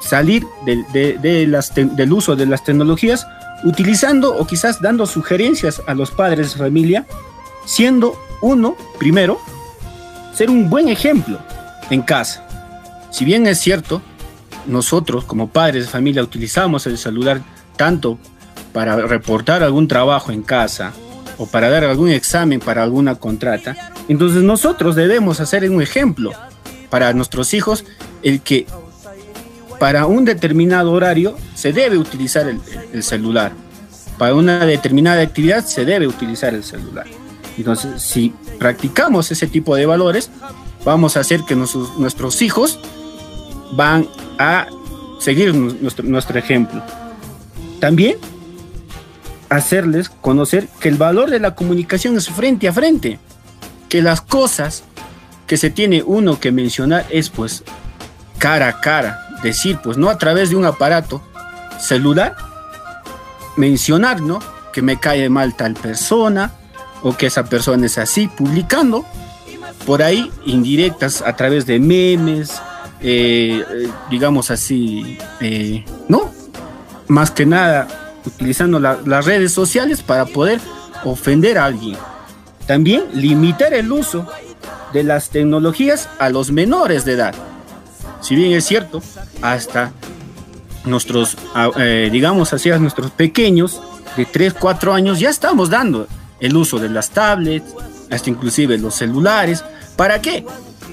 [0.00, 3.26] salir del uso de las tecnologías
[3.64, 7.06] utilizando o quizás dando sugerencias a los padres de familia,
[7.64, 9.40] siendo uno, primero,
[10.34, 11.38] ser un buen ejemplo
[11.90, 12.44] en casa.
[13.14, 14.02] Si bien es cierto,
[14.66, 17.42] nosotros como padres de familia utilizamos el celular
[17.76, 18.18] tanto
[18.72, 20.92] para reportar algún trabajo en casa
[21.38, 26.32] o para dar algún examen para alguna contrata, entonces nosotros debemos hacer un ejemplo
[26.90, 27.84] para nuestros hijos
[28.24, 28.66] el que
[29.78, 33.52] para un determinado horario se debe utilizar el, celular.
[34.18, 37.06] Para una determinada actividad se debe utilizar el celular.
[37.56, 40.30] Entonces, si practicamos ese tipo de valores,
[40.84, 42.80] vamos a hacer que nuestros, hijos
[43.76, 44.08] van
[44.38, 44.66] a
[45.18, 46.82] seguir nuestro, ejemplo.
[47.80, 48.16] También
[49.48, 53.18] hacerles conocer que el valor de la comunicación es frente a frente,
[53.88, 54.84] que las cosas
[55.46, 57.62] que se tiene uno que mencionar es pues
[58.38, 61.22] cara a cara, decir pues no a través de un aparato
[61.78, 62.36] celular,
[63.56, 64.40] mencionar, ¿no?
[64.72, 66.52] Que me cae mal tal persona
[67.02, 69.04] o que esa persona es así, publicando
[69.86, 72.60] por ahí indirectas a través de memes,
[73.06, 76.32] eh, eh, digamos así, eh, ¿no?
[77.06, 77.86] Más que nada
[78.24, 80.58] utilizando las redes sociales para poder
[81.04, 81.98] ofender a alguien.
[82.66, 84.26] También limitar el uso
[84.94, 87.34] de las tecnologías a los menores de edad.
[88.22, 89.02] Si bien es cierto,
[89.42, 89.92] hasta
[90.86, 91.36] nuestros,
[92.10, 93.82] digamos así, a nuestros pequeños
[94.16, 96.08] de 3, 4 años ya estamos dando
[96.40, 97.74] el uso de las tablets,
[98.10, 99.62] hasta inclusive los celulares.
[99.94, 100.46] ¿Para qué?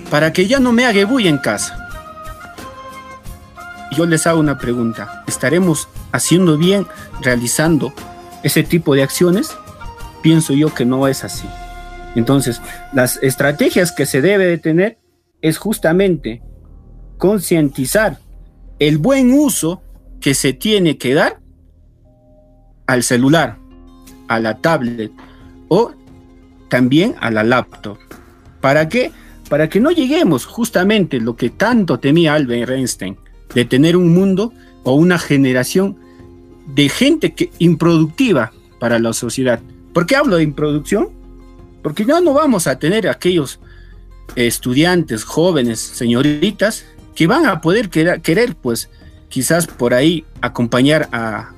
[0.09, 1.80] Para que ya no me haga bulla en casa.
[3.91, 5.23] Yo les hago una pregunta.
[5.27, 6.87] ¿Estaremos haciendo bien
[7.21, 7.93] realizando
[8.41, 9.55] ese tipo de acciones?
[10.21, 11.47] Pienso yo que no es así.
[12.15, 12.61] Entonces,
[12.93, 14.97] las estrategias que se debe de tener
[15.41, 16.41] es justamente
[17.17, 18.19] concientizar
[18.79, 19.81] el buen uso
[20.19, 21.39] que se tiene que dar
[22.87, 23.57] al celular,
[24.27, 25.11] a la tablet
[25.67, 25.91] o
[26.69, 27.97] también a la laptop.
[28.61, 29.11] ¿Para qué?
[29.49, 33.17] Para que no lleguemos justamente lo que tanto temía Albert Einstein,
[33.53, 35.97] de tener un mundo o una generación
[36.67, 39.59] de gente que, improductiva para la sociedad.
[39.93, 41.09] ¿Por qué hablo de improducción?
[41.81, 43.59] Porque ya no vamos a tener aquellos
[44.35, 46.85] estudiantes, jóvenes, señoritas,
[47.15, 48.89] que van a poder querer, pues,
[49.29, 51.51] quizás por ahí acompañar a,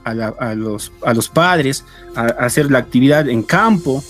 [0.55, 4.03] los, a los, padres a, hacer la actividad en campo.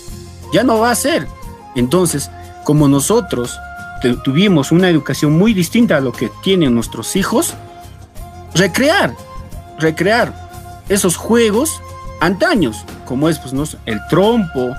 [0.52, 1.26] Ya no va a ser.
[1.74, 2.30] Entonces,
[2.64, 3.58] como nosotros
[4.22, 7.54] tuvimos una educación muy distinta a lo que tienen nuestros hijos,
[8.54, 9.14] recrear,
[9.78, 10.32] recrear
[10.88, 11.80] esos juegos
[12.20, 14.74] antaños, como es pues, el trompo,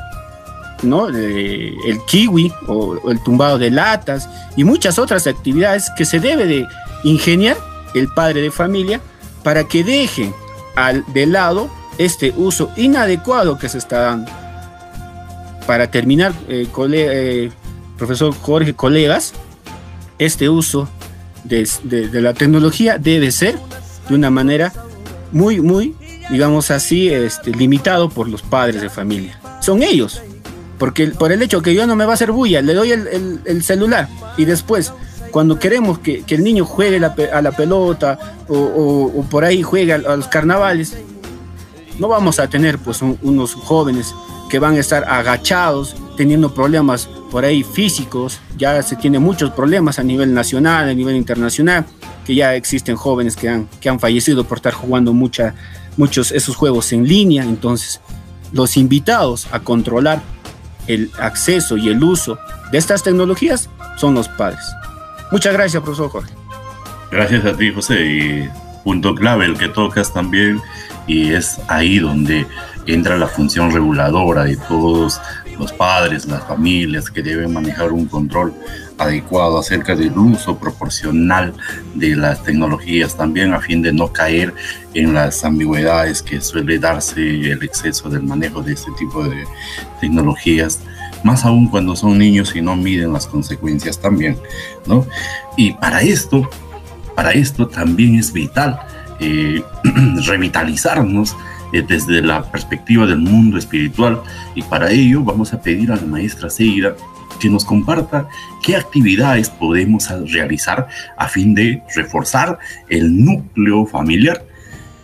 [0.83, 1.07] ¿no?
[1.07, 6.67] el kiwi o, el tumbado de latas y muchas otras actividades que se debe de
[7.03, 7.57] ingeniar
[7.93, 8.99] el padre de familia
[9.43, 10.33] para que deje
[10.75, 14.31] al, de lado este uso inadecuado que se está dando.
[15.65, 17.51] Para terminar, eh, eh,
[17.97, 19.33] profesor Jorge, colegas,
[20.19, 20.87] este uso
[21.45, 23.57] de, la tecnología debe ser
[24.09, 24.73] de una manera
[25.31, 25.95] muy, muy,
[26.29, 29.39] digamos así, este, limitado por los padres de familia.
[29.61, 30.21] Son ellos
[30.77, 33.63] porque por el hecho que yo no me va a hacer bulla, le doy el,
[33.63, 34.91] celular y después,
[35.31, 40.27] cuando queremos que, el niño juegue a la pelota o, por ahí juegue a, los
[40.27, 40.97] carnavales,
[41.99, 44.13] no vamos a tener pues unos jóvenes
[44.49, 49.99] que van a estar agachados, teniendo problemas por ahí físicos, ya se tiene muchos problemas
[49.99, 51.85] a nivel nacional, a nivel internacional,
[52.25, 55.53] que ya existen jóvenes que han, que han fallecido por estar jugando mucha,
[55.97, 57.99] muchos esos juegos en línea, entonces
[58.53, 60.21] los invitados a controlar
[60.87, 62.37] el acceso y el uso
[62.71, 64.63] de estas tecnologías son los padres.
[65.29, 66.31] Muchas gracias, profesor Jorge.
[67.11, 68.01] Gracias a ti, José.
[68.05, 68.49] Y
[68.85, 70.61] punto clave el que tocas también,
[71.05, 72.47] y es ahí donde
[72.85, 75.19] entra la función reguladora de todos
[75.59, 78.53] los padres, las familias que deben manejar un control
[78.97, 81.53] adecuado acerca del uso proporcional
[81.95, 84.53] de las tecnologías también a fin de no caer
[84.93, 89.45] en las ambigüedades que suele darse el exceso del manejo de este tipo de
[89.99, 90.79] tecnologías
[91.23, 94.37] más aún cuando son niños y no miden las consecuencias también,
[94.85, 95.07] ¿no?
[95.57, 96.47] Y para esto,
[97.15, 98.79] para esto también es vital
[99.19, 99.63] eh,
[100.27, 101.35] revitalizarnos
[101.75, 104.21] eh, desde la perspectiva del mundo espiritual
[104.55, 106.95] y para ello vamos a pedir a la maestra Seira
[107.37, 108.29] que nos comparta
[108.63, 114.45] qué actividades podemos realizar a fin de reforzar el núcleo familiar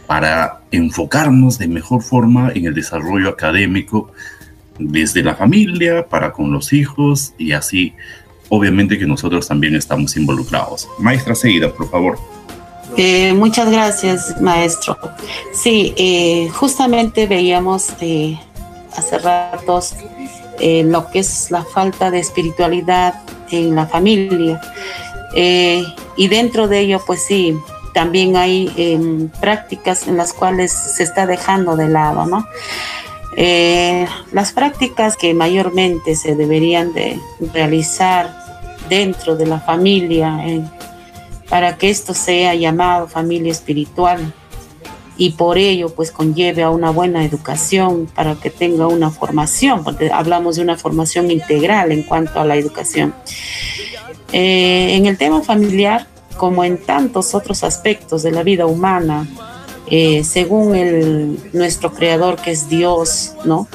[0.08, 4.14] para enfocarnos de mejor forma en el desarrollo académico
[4.80, 7.94] desde la familia, para con los hijos y así
[8.48, 10.88] obviamente que nosotros también estamos involucrados.
[11.00, 12.18] Maestra Seguida, por favor.
[12.98, 14.98] Eh, muchas gracias, maestro.
[15.54, 18.40] Sí, eh, justamente veíamos eh,
[18.96, 19.96] hace ratos
[20.64, 23.16] lo que es la falta de espiritualidad
[23.50, 24.62] en la familia.
[25.34, 27.58] y dentro de ello, pues sí,
[27.96, 32.46] también hay em, prácticas en las cuales se está dejando de lado, ¿no?
[34.32, 37.20] las prácticas que mayormente se deberían de
[37.54, 38.30] realizar
[38.88, 40.38] dentro de la familia,
[41.52, 44.34] para que esto sea llamado familia espiritual
[45.18, 50.10] y por ello pues conlleve a una buena educación para que tenga una formación, porque
[50.10, 53.14] hablamos de una formación integral en cuanto a la educación.
[54.32, 59.28] Eh, en el tema familiar, como en tantos otros aspectos de la vida humana,
[59.88, 63.68] eh, según el, nuestro creador que es Dios, ¿no?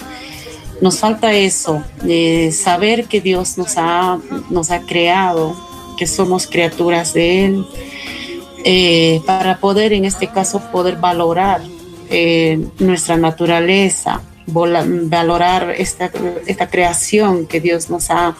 [0.80, 4.18] Nos falta eso, eh, saber que Dios nos ha,
[4.48, 5.65] nos ha creado
[5.96, 7.66] que somos criaturas de Él,
[8.68, 11.60] eh, para poder, en este caso, poder valorar
[12.10, 16.10] eh, nuestra naturaleza, valorar esta,
[16.46, 18.34] esta creación que Dios nos ha,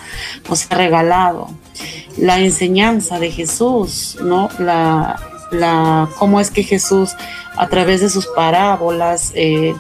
[0.49, 1.49] nos ha regalado,
[2.17, 4.49] la enseñanza de Jesús, ¿no?
[4.59, 5.21] La,
[5.53, 7.11] la, cómo es que Jesús,
[7.57, 9.75] a través de sus parábolas, eh,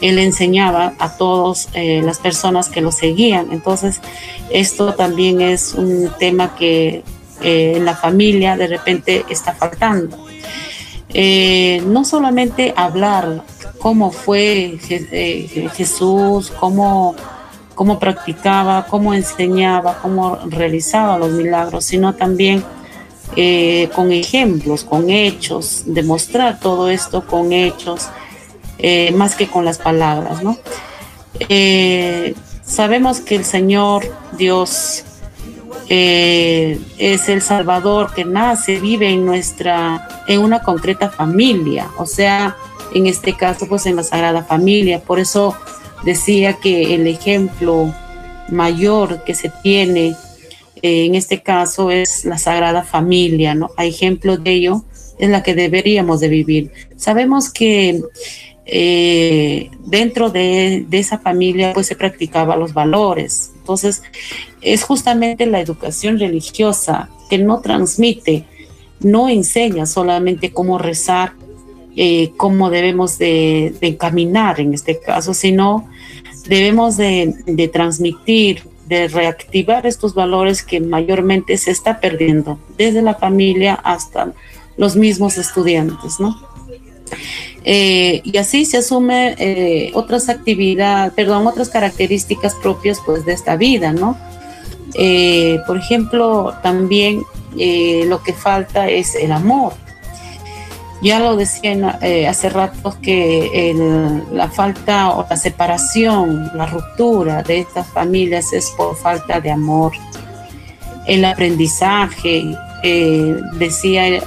[0.00, 3.52] él enseñaba a todas las personas que lo seguían.
[3.52, 4.00] Entonces,
[4.50, 7.04] esto también es un tema que
[7.42, 10.16] eh, en la familia de repente está faltando.
[11.14, 13.44] Eh, no solamente hablar
[13.78, 17.14] cómo fue eh, Jesús, cómo,
[17.74, 22.64] cómo practicaba, cómo enseñaba, cómo realizaba los milagros, sino también
[23.94, 28.08] con ejemplos, con hechos, demostrar todo esto con hechos,
[29.14, 30.58] más que con las palabras, ¿no?
[32.62, 34.04] sabemos que el Señor
[34.36, 35.04] Dios
[35.94, 42.56] eh, es el Salvador que nace, vive en nuestra, en una concreta familia, o sea,
[42.94, 45.00] en este caso, pues en la Sagrada Familia.
[45.00, 45.54] Por eso
[46.02, 47.94] decía que el ejemplo
[48.48, 50.16] mayor que se tiene
[50.80, 53.68] eh, en este caso es la Sagrada Familia, ¿no?
[53.76, 54.84] A ejemplo de ello
[55.18, 56.72] es la que deberíamos de vivir.
[56.96, 58.00] Sabemos que
[58.64, 63.51] eh, dentro de, de, esa familia pues se practicaba los valores.
[63.62, 64.02] Entonces,
[64.60, 68.44] es justamente la educación religiosa que no transmite,
[68.98, 71.34] no enseña solamente cómo rezar,
[71.94, 75.88] eh, cómo debemos de, caminar en este caso, sino
[76.48, 83.14] debemos de, de, transmitir, de reactivar estos valores que mayormente se está perdiendo, desde la
[83.14, 84.32] familia hasta
[84.76, 86.34] los mismos estudiantes, ¿no?
[87.64, 93.56] Eh, y así se asume eh, otras actividades, perdón, otras características propias pues de esta
[93.56, 94.16] vida, ¿no?
[94.94, 97.22] Eh, por ejemplo, también
[97.54, 99.74] lo que falta es el amor.
[101.02, 101.98] Ya lo decía
[102.28, 103.74] hace rato que
[104.32, 109.92] la falta o la separación, la ruptura de estas familias es por falta de amor.
[111.06, 112.56] El aprendizaje,
[113.58, 114.22] decía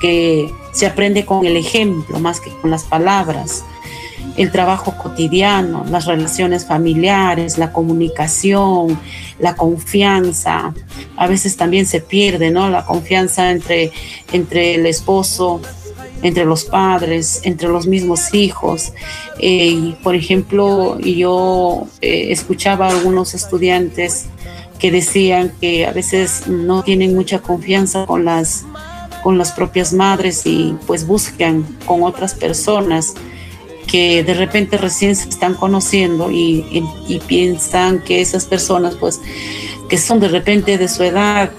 [0.00, 3.64] que se aprende con el ejemplo más que con las palabras.
[4.36, 8.96] El trabajo cotidiano, las relaciones familiares, la comunicación,
[9.40, 10.72] la confianza.
[11.16, 12.70] A veces también se pierde, ¿no?
[12.70, 13.90] La confianza entre,
[14.32, 15.60] entre el esposo,
[16.22, 18.92] entre los padres, entre los mismos hijos.
[19.40, 24.26] Eh, por ejemplo, yo eh, escuchaba a algunos estudiantes
[24.78, 28.64] que decían que a veces no tienen mucha confianza con las
[29.22, 33.14] con las propias madres y pues buscan con otras personas
[33.86, 36.82] que de repente recién se están conociendo y,
[37.26, 39.20] piensan que esas personas pues
[39.88, 41.50] que son de repente de su edad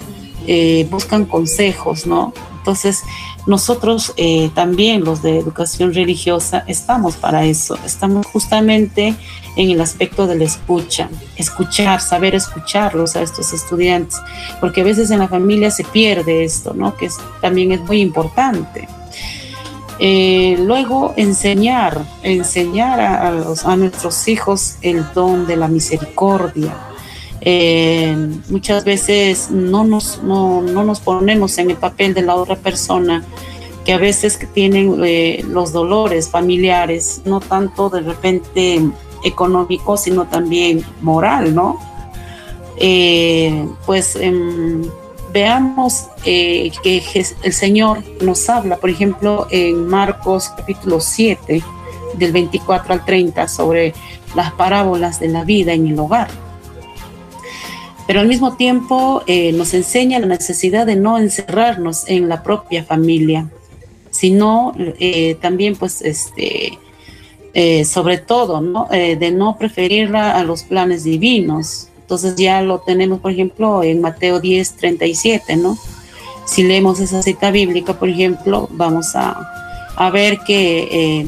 [0.47, 2.33] eh, buscan consejos, ¿no?
[2.59, 3.03] Entonces
[3.45, 9.15] nosotros eh, también los de educación religiosa estamos para eso, estamos justamente
[9.55, 14.17] en el aspecto de la escucha, escuchar, saber escucharlos a estos estudiantes,
[14.59, 16.95] porque a veces en la familia se pierde esto, ¿no?
[16.95, 17.09] Que
[17.41, 18.87] también es muy importante.
[20.01, 26.73] Eh, luego enseñar, enseñar a, nuestros hijos el don de la misericordia.
[27.41, 28.15] Eh,
[28.49, 33.23] muchas veces no nos, no, no, nos ponemos en el papel de la otra persona
[33.85, 38.81] que a veces tienen eh, los dolores familiares, no tanto de repente
[39.23, 41.79] económico, sino también moral, ¿no?
[42.81, 44.83] Eh, pues em,
[45.33, 47.03] veamos eh, que
[47.43, 51.61] el Señor nos habla, por ejemplo, en Marcos capítulo 7,
[52.15, 53.93] del 24 al 30, sobre
[54.33, 56.29] las parábolas de la vida en el hogar.
[58.07, 62.83] Pero al mismo tiempo eh, nos enseña la necesidad de no encerrarnos en la propia
[62.83, 63.49] familia,
[64.09, 64.73] sino
[65.39, 66.79] también pues este,
[67.53, 68.87] eh, sobre todo, ¿no?
[68.91, 71.87] Eh, de no preferirla a los planes divinos.
[72.01, 75.77] Entonces ya lo tenemos, por ejemplo, en Mateo 10, 37, ¿no?
[76.45, 79.37] Si leemos esa cita bíblica, por ejemplo, vamos a,
[79.95, 81.27] a ver que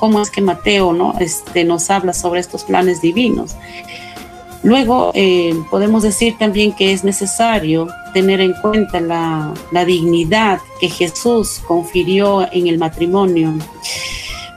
[0.00, 1.14] cómo es que Mateo, ¿no?
[1.20, 3.54] Este, nos habla sobre estos planes divinos.
[4.62, 9.54] Luego, eh, podemos decir también que es necesario tener en cuenta la,
[9.86, 13.54] dignidad que Jesús confirió en el matrimonio.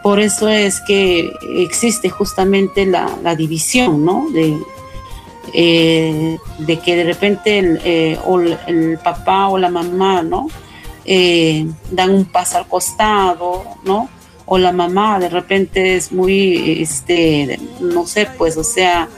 [0.04, 4.28] Por eso es que existe justamente la, división, ¿no?
[4.32, 4.58] De,
[5.54, 8.20] eh, de que de repente el, eh,
[8.68, 10.48] el, papá o la mamá, ¿no?
[11.92, 14.10] dan un paso al costado, ¿no?
[14.46, 19.10] O la mamá de repente es muy, este, no sé, pues, o sea,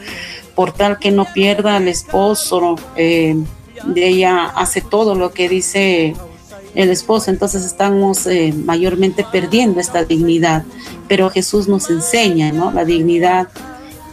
[0.55, 3.35] por tal que no pierda al esposo, eh,
[3.83, 6.15] de ella hace todo lo que dice
[6.75, 10.63] el esposo, entonces estamos eh, mayormente perdiendo esta dignidad,
[11.07, 12.71] pero Jesús nos enseña, ¿no?
[12.71, 13.47] La dignidad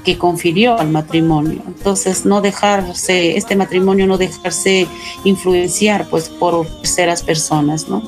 [0.04, 1.62] que confirió al matrimonio.
[1.66, 4.86] Entonces, no dejarse, este matrimonio no dejarse
[5.24, 8.02] influenciar pues por terceras personas, ¿no?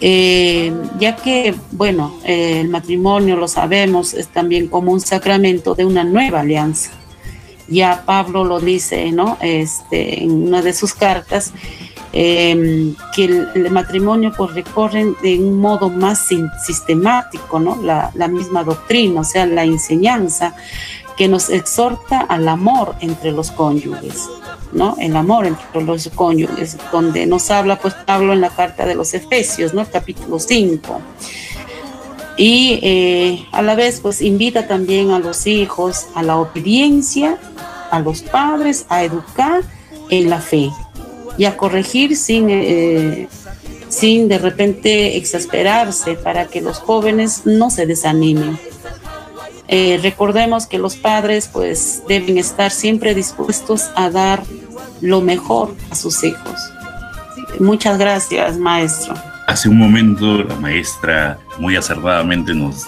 [0.00, 6.04] Eh, ya que, bueno, el matrimonio, lo sabemos, es también como un sacramento de una
[6.04, 6.92] nueva alianza
[7.68, 9.36] ya Pablo lo dice, ¿no?
[9.40, 11.52] Este, en una de sus cartas,
[12.12, 16.28] em, que el, matrimonio pues recorre de un modo más
[16.64, 17.80] sistemático, ¿no?
[17.82, 20.54] La, misma doctrina, o sea, la enseñanza
[21.16, 24.28] que nos exhorta al amor entre los cónyuges,
[24.72, 24.96] ¿no?
[25.00, 29.14] El amor entre los cónyuges, donde nos habla pues Pablo en la carta de los
[29.14, 29.84] Efesios, ¿no?
[29.84, 31.00] capítulo 5
[32.38, 37.36] y eh, a la vez pues invita también a los hijos a la obediencia,
[37.90, 39.62] a los padres a educar
[40.08, 40.70] en la fe
[41.38, 43.28] y a corregir sin, eh,
[43.88, 48.58] sin de repente exasperarse para que los jóvenes no se desanimen.
[49.68, 54.42] Eh, recordemos que los padres pues deben estar siempre dispuestos a dar
[55.00, 56.72] lo mejor a sus hijos.
[57.60, 59.14] Muchas gracias, maestro.
[59.46, 62.86] Hace un momento la maestra muy acertadamente nos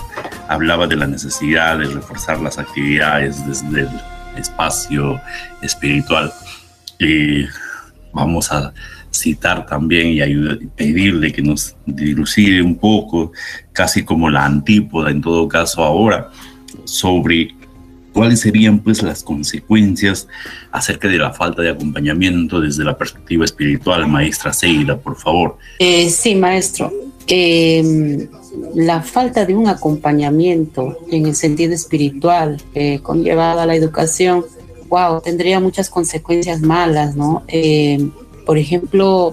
[0.49, 3.91] hablaba de la necesidad de reforzar las actividades desde el
[4.37, 5.21] espacio
[5.63, 6.33] espiritual.
[6.99, 7.45] Y
[8.13, 8.73] vamos a
[9.11, 13.33] citar también y pedirle que nos dilucide un poco,
[13.73, 16.31] casi como la antípoda en todo caso ahora,
[16.85, 17.55] sobre
[18.13, 20.27] ¿Cuáles serían pues las consecuencias
[20.73, 25.59] acerca de la falta de acompañamiento desde la perspectiva espiritual, maestra Seila, por favor?
[25.79, 26.93] Eh, sí, maestro.
[27.29, 28.27] Em,
[28.75, 34.45] la falta de un acompañamiento en el sentido espiritual eh, conllevada a la educación,
[34.91, 37.45] wow, tendría muchas consecuencias malas, ¿no?
[37.47, 38.11] Em,
[38.45, 39.33] por ejemplo,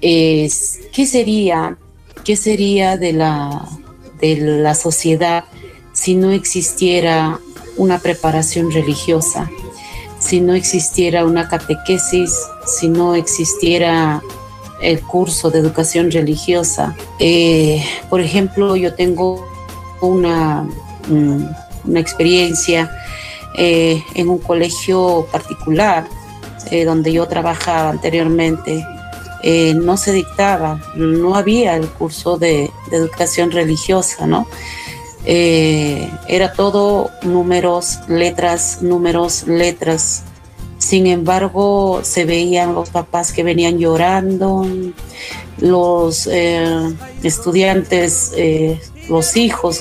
[0.00, 0.48] ¿qué
[1.06, 1.76] sería,
[2.24, 3.68] qué sería de la,
[4.20, 5.44] de la sociedad
[5.92, 7.38] si no existiera
[7.76, 9.50] una preparación religiosa,
[10.18, 12.34] si no existiera una catequesis,
[12.66, 14.22] si no existiera
[14.80, 16.96] el curso de educación religiosa.
[17.18, 19.46] Eh, por ejemplo, yo tengo
[20.00, 20.66] una,
[21.08, 21.44] mm,
[21.84, 22.90] una experiencia
[23.56, 26.06] eh, en un colegio particular
[26.70, 28.84] eh, donde yo trabajaba anteriormente.
[29.74, 34.46] no se dictaba, no había el curso de, educación religiosa, ¿no?
[35.26, 40.22] Eh, era todo números, letras, números, letras.
[40.78, 44.66] Sin embargo, se veían los papás que venían llorando,
[45.58, 48.78] los eh, estudiantes, eh,
[49.08, 49.80] los hijos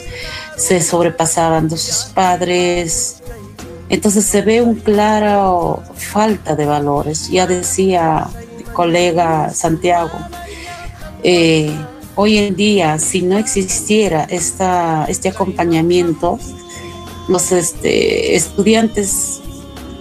[0.55, 3.22] se sobrepasaban de sus padres.
[3.93, 7.29] Entonces se ve un claro falta de valores.
[7.29, 8.27] Ya decía
[8.57, 10.17] el colega Santiago,
[12.15, 16.39] hoy en día, si no existiera esta, este acompañamiento,
[17.27, 19.41] los este, estudiantes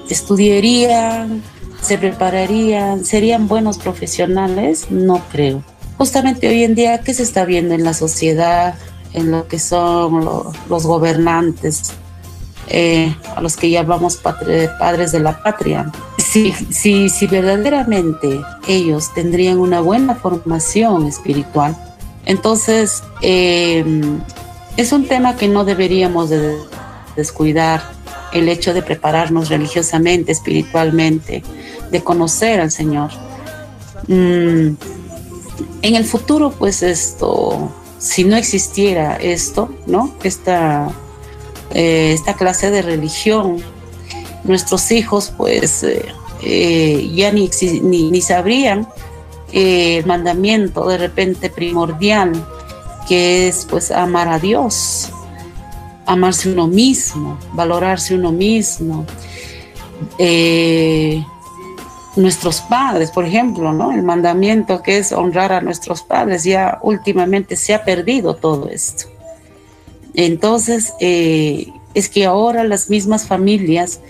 [0.09, 1.43] estudiarían,
[1.83, 5.63] se prepararían, serían buenos profesionales, no creo.
[5.99, 8.75] Justamente hoy en día, ¿qué se está viendo en la sociedad,
[9.13, 10.25] en lo que son
[10.71, 11.93] los gobernantes,
[12.69, 15.91] eh, a los que llamamos padres de la patria?
[16.19, 21.77] Si, si, si verdaderamente ellos tendrían una buena formación espiritual,
[22.25, 24.21] entonces, em,
[24.77, 26.57] es un tema que no deberíamos de
[27.17, 27.83] descuidar,
[28.33, 31.43] el hecho de prepararnos religiosamente, espiritualmente,
[31.91, 33.11] de conocer al Señor.
[34.09, 34.75] Mm,
[35.83, 40.15] en el futuro, pues esto, si no existiera esto, ¿no?
[40.23, 40.91] Esta,
[41.75, 43.59] eh, esta clase de religión,
[44.45, 46.05] nuestros hijos, pues eh,
[46.43, 47.51] eh, ya ni,
[47.83, 48.89] ni, sabrían
[49.53, 52.33] el mandamiento de repente primordial
[53.09, 55.11] que es pues amar a Dios,
[56.07, 59.07] amarse uno mismo, valorarse uno mismo.
[62.15, 63.93] Nuestros padres, por ejemplo, ¿no?
[63.93, 69.12] El mandamiento que es honrar a nuestros padres, ya últimamente se ha perdido todo esto.
[70.15, 74.01] Entonces, eh, es que ahora las mismas familias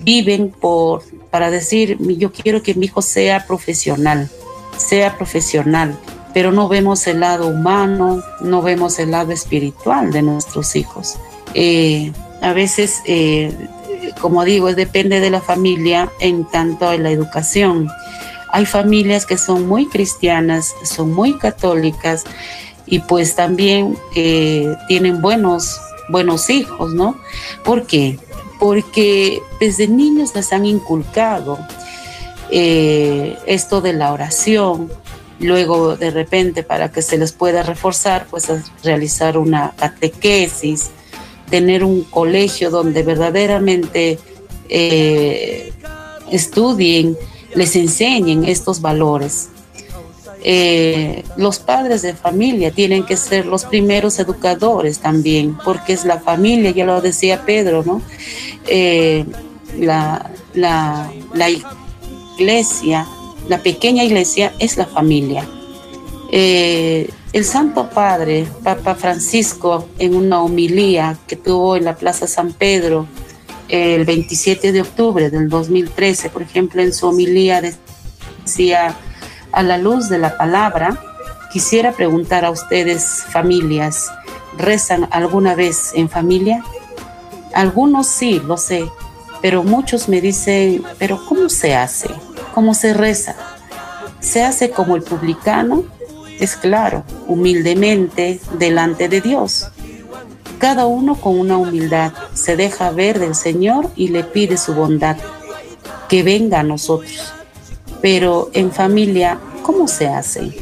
[0.00, 4.30] viven por, para decir, yo quiero que mi hijo sea profesional,
[4.76, 5.98] sea profesional,
[6.32, 11.16] pero no vemos el lado humano, no vemos el lado espiritual de nuestros hijos.
[11.54, 13.52] Eh, a veces, eh,
[14.20, 17.88] como digo, depende de la familia en tanto en la educación.
[18.50, 22.24] Hay familias que son muy cristianas, son muy católicas
[22.86, 27.16] y pues también eh, tienen buenos, buenos hijos, ¿no?
[27.64, 28.18] ¿Por qué?
[28.58, 31.58] Porque desde niños les han inculcado
[32.50, 34.88] esto de la oración,
[35.40, 38.48] luego de repente para que se les pueda reforzar, pues
[38.82, 40.90] realizar una catequesis,
[41.50, 44.18] tener un colegio donde verdaderamente
[44.68, 45.72] eh,
[46.30, 47.16] estudien,
[47.54, 49.50] les enseñen estos valores.
[50.46, 56.20] Eh, los padres de familia tienen que ser los primeros educadores también, porque es la
[56.20, 58.02] familia, ya lo decía Pedro, ¿no?
[58.66, 59.24] Eh,
[59.78, 61.10] la, la,
[62.38, 63.06] iglesia
[63.48, 65.46] la pequeña iglesia es la familia.
[66.30, 72.52] Eh, el Santo Padre, Papa Francisco, en una homilía que tuvo en la Plaza San
[72.52, 73.06] Pedro
[73.68, 78.96] el 27 de octubre del 2013, por ejemplo, en su homilía decía,
[79.54, 80.98] a la luz de la palabra,
[81.52, 84.10] quisiera preguntar a ustedes, familias,
[84.58, 86.64] ¿rezan alguna vez en familia?
[87.54, 88.90] Algunos sí, lo sé,
[89.40, 92.08] pero muchos me dicen, pero ¿cómo se hace?
[92.54, 93.36] ¿Cómo se reza?
[94.20, 95.84] Se hace como el publicano,
[96.40, 99.68] es claro, humildemente delante de Dios.
[100.58, 105.16] Cada uno con una humildad se deja ver del Señor y le pide su bondad,
[106.08, 107.32] que venga a nosotros.
[108.04, 110.52] Pero en familia, ¿cómo se hace?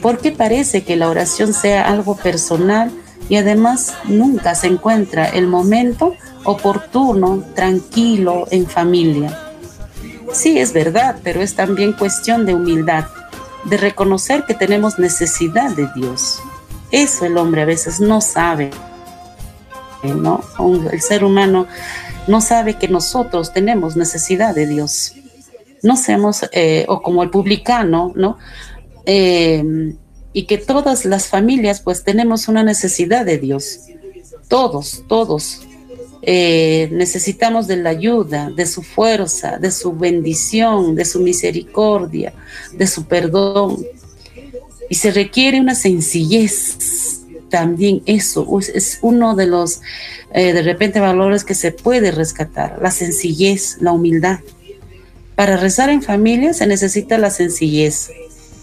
[0.00, 2.90] ¿Por qué parece que la oración sea algo personal
[3.28, 9.38] y además nunca se encuentra el momento oportuno, tranquilo, en familia?
[10.32, 13.08] Sí, es verdad, pero es también cuestión de humildad,
[13.66, 16.40] de reconocer que tenemos necesidad de Dios.
[16.90, 18.70] Eso el hombre a veces no sabe,
[20.02, 20.42] ¿no?
[20.90, 21.66] El ser humano
[22.26, 25.12] no sabe que nosotros tenemos necesidad de Dios.
[25.84, 28.38] No seamos, eh, o como el publicano, ¿no?
[29.04, 29.92] Eh,
[30.32, 33.80] y que todas las familias pues tenemos una necesidad de Dios.
[34.48, 35.60] Todos, todos.
[36.22, 42.32] Eh, necesitamos de la ayuda, de su fuerza, de su bendición, de su misericordia,
[42.72, 43.84] de su perdón.
[44.88, 47.20] Y se requiere una sencillez.
[47.50, 49.82] También eso es uno de los,
[50.32, 54.40] de repente, valores que se puede rescatar, la sencillez, la humildad.
[55.36, 58.10] Para rezar en familia se necesita la sencillez,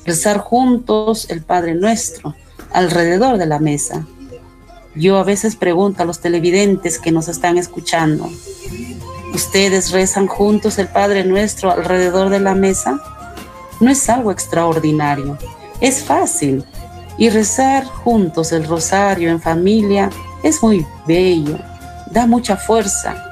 [0.06, 2.36] rezar juntos el Padre Nuestro,
[2.72, 4.06] alrededor de la mesa,
[4.96, 8.30] yo a veces pregunto a los televidentes que nos están escuchando,
[9.34, 13.00] ¿ustedes rezan juntos el Padre Nuestro alrededor de la mesa?
[13.80, 15.38] No es algo extraordinario,
[15.80, 16.66] es fácil.
[17.18, 20.10] Y rezar juntos el rosario en familia
[20.44, 21.58] es muy bello,
[22.10, 23.31] da mucha fuerza.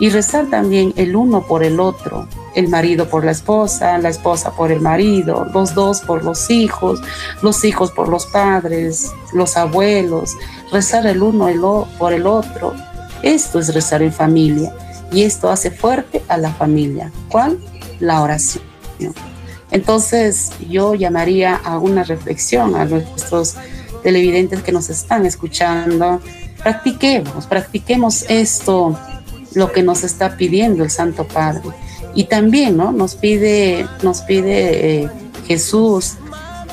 [0.00, 4.50] Y rezar también el uno por el otro, el marido por la esposa, la esposa
[4.52, 7.00] por el marido, los dos por los hijos,
[7.42, 10.36] los hijos por los padres, los abuelos,
[10.72, 12.74] rezar el uno por el otro.
[13.22, 14.74] Esto es rezar en familia
[15.12, 17.12] y esto hace fuerte a la familia.
[17.28, 17.58] ¿Cuál?
[18.00, 18.64] La oración.
[19.70, 23.56] Entonces yo llamaría a una reflexión a nuestros
[24.02, 26.20] televidentes que nos están escuchando.
[26.62, 28.96] Practiquemos, practiquemos esto,
[29.54, 31.70] lo que nos está pidiendo el Santo Padre
[32.14, 32.92] y también, ¿no?
[32.92, 35.10] Nos pide, nos pide eh,
[35.46, 36.14] Jesús,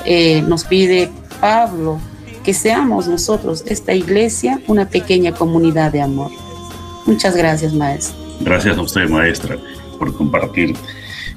[0.05, 1.99] eh, nos pide Pablo,
[2.43, 6.31] que seamos nosotros, esta iglesia, una pequeña comunidad de amor.
[7.05, 8.15] Muchas gracias, maestro.
[8.41, 9.57] Gracias a usted, maestra,
[9.97, 10.75] por compartir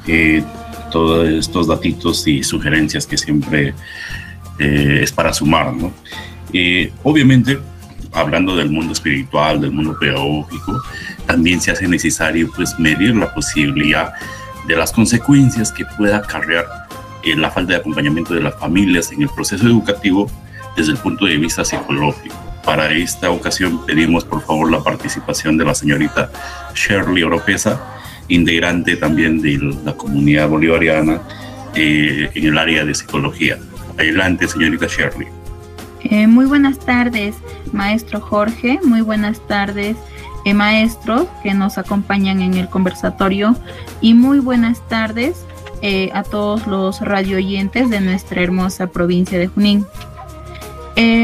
[0.06, 0.42] eh,
[0.90, 3.74] todos estos datitos y sugerencias que siempre
[4.58, 5.92] es para sumar, ¿no?
[7.02, 7.58] obviamente,
[8.12, 10.80] hablando del mundo espiritual, del mundo pedagógico,
[11.34, 14.12] también se hace necesario pues medir la posibilidad
[14.68, 16.64] de las consecuencias que pueda acarrear
[17.24, 20.30] eh, la falta de acompañamiento de las familias en el proceso educativo
[20.76, 22.36] desde el punto de vista psicológico.
[22.64, 26.30] Para esta ocasión pedimos por favor la participación de la señorita
[26.72, 27.80] Shirley Oropesa,
[28.28, 31.20] integrante también de la comunidad bolivariana
[31.74, 33.58] eh, en el área de psicología.
[33.98, 35.26] Adelante, señorita Shirley.
[36.04, 37.34] Eh, muy buenas tardes,
[37.72, 38.78] maestro Jorge.
[38.84, 39.96] Muy buenas tardes,
[40.52, 43.56] maestros que nos acompañan en el conversatorio.
[44.00, 45.46] Y muy buenas tardes
[45.80, 49.86] eh, a todos los radio oyentes de nuestra hermosa provincia de Junín.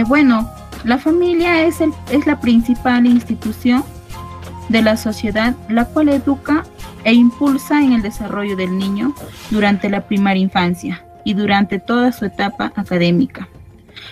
[0.06, 0.48] bueno,
[0.84, 3.84] la familia es, el, es la principal institución
[4.70, 6.64] de la sociedad, la cual educa
[7.04, 9.14] e impulsa en el desarrollo del niño
[9.50, 13.48] durante la primaria infancia y durante toda su etapa académica.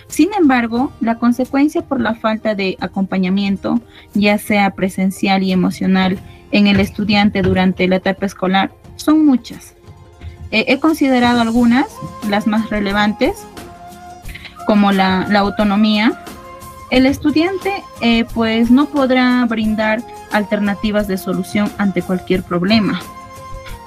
[0.09, 3.81] Sin embargo, la consecuencia por la falta de acompañamiento,
[4.15, 6.19] ya sea presencial y emocional,
[6.51, 9.75] en el estudiante durante la etapa escolar son muchas.
[10.51, 11.87] Eh, he considerado algunas,
[12.29, 13.47] las más relevantes,
[14.67, 16.23] como la, autonomía.
[16.91, 20.03] El estudiante eh, pues no podrá brindar
[20.33, 23.01] alternativas de solución ante cualquier problema.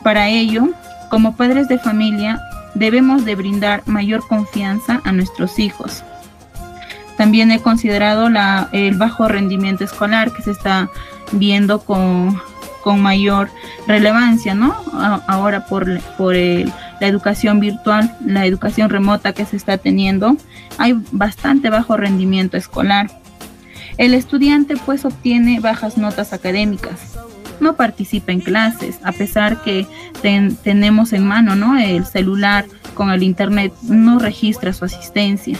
[0.04, 0.70] Para ello,
[1.10, 2.40] como padres de familia,
[2.76, 6.04] debemos de brindar mayor confianza a nuestros hijos.
[7.22, 8.30] También he considerado
[8.72, 10.90] el bajo rendimiento escolar que se está
[11.32, 12.42] viendo con,
[13.00, 13.52] mayor
[13.86, 14.76] relevancia, ¿no?
[15.28, 20.36] Ahora por, la educación virtual, la educación remota que se está teniendo,
[20.80, 23.12] hay bastante bajo rendimiento escolar.
[24.00, 27.20] El estudiante pues obtiene bajas notas académicas,
[27.60, 29.86] no participa en clases, a pesar que
[30.64, 31.78] tenemos en mano ¿no?
[31.78, 32.66] el celular
[32.96, 35.60] con el internet, no registra su asistencia.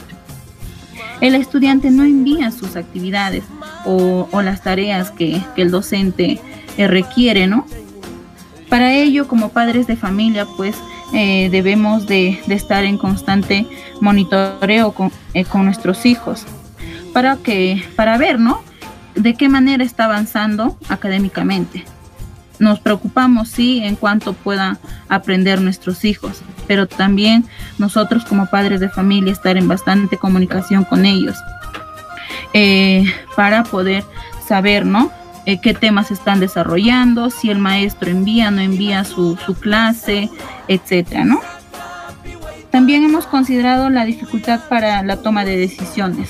[1.22, 3.44] El estudiante no envía sus actividades
[3.86, 6.42] o, las tareas que, el docente
[6.78, 7.66] eh, requiere, ¿no?
[8.70, 10.76] Para ello, como padres de familia, pues
[11.14, 13.68] eh, debemos de, estar en constante
[14.00, 16.46] monitoreo con, eh, con nuestros hijos
[17.14, 18.62] para que para ver, ¿no?
[19.16, 21.84] De qué manera está avanzando académicamente.
[22.62, 24.78] Nos preocupamos, sí, en cuanto puedan
[25.10, 27.44] aprender nuestros hijos, pero también
[27.80, 31.36] nosotros como padres de familia estar en bastante comunicación con ellos
[32.54, 33.04] eh,
[33.36, 34.04] para poder
[34.48, 35.12] saber, ¿no?
[35.48, 40.30] Eh, qué temas están desarrollando, si el maestro envía, o no envía su, clase,
[40.68, 41.42] etcétera, ¿no?
[42.70, 46.30] También hemos considerado la dificultad para la toma de decisiones.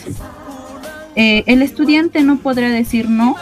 [1.18, 3.36] Eh, el estudiante no podrá decir no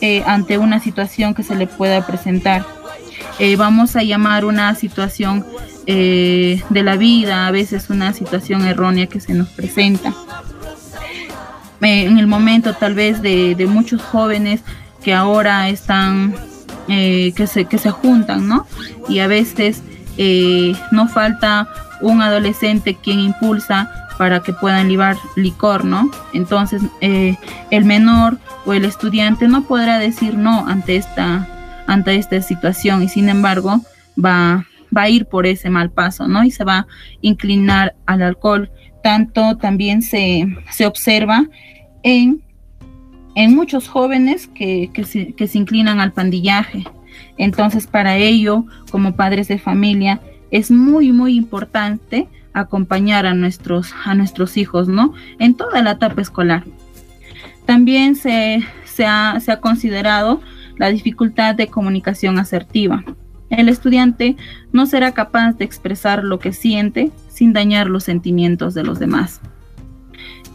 [0.00, 2.66] eh, ante una situación que se le pueda presentar.
[3.38, 5.44] Eh, vamos a llamar una situación
[5.86, 10.14] de la vida, a veces una situación errónea que se nos presenta.
[11.82, 14.62] en el momento tal vez de, muchos jóvenes
[15.02, 16.34] que ahora están,
[16.86, 18.66] que, se, que se juntan, ¿no?
[19.10, 19.82] Y a veces
[20.90, 21.68] no falta
[22.00, 26.10] un adolescente quien impulsa para que puedan libar licor, ¿no?
[26.32, 27.36] Entonces, eh,
[27.70, 31.48] el menor o el estudiante no podrá decir no ante esta,
[31.86, 33.80] ante esta situación y sin embargo
[34.22, 36.44] va, va a ir por ese mal paso, ¿no?
[36.44, 36.86] Y se va a
[37.20, 38.70] inclinar al alcohol.
[39.02, 41.46] Tanto también se, se observa
[42.02, 42.42] en,
[43.34, 46.84] en muchos jóvenes que, se, que se inclinan al pandillaje.
[47.36, 54.14] Entonces, para ello, como padres de familia, es muy, muy importante acompañar a nuestros, a
[54.14, 55.12] nuestros hijos, ¿no?
[55.38, 56.64] En toda la etapa escolar.
[57.66, 60.40] También se, se, ha, se ha considerado
[60.76, 63.04] la dificultad de comunicación asertiva.
[63.50, 64.36] El estudiante
[64.72, 69.40] no será capaz de expresar lo que siente sin dañar los sentimientos de los demás.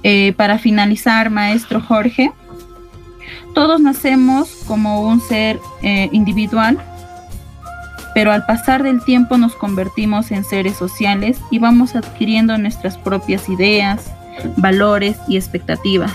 [0.03, 2.31] Eh, para finalizar, maestro Jorge,
[3.53, 6.77] todos nacemos como un ser eh, individual
[8.13, 13.47] pero al pasar del tiempo nos convertimos en seres sociales y vamos adquiriendo nuestras propias
[13.49, 14.11] ideas,
[14.57, 16.13] valores y expectativas.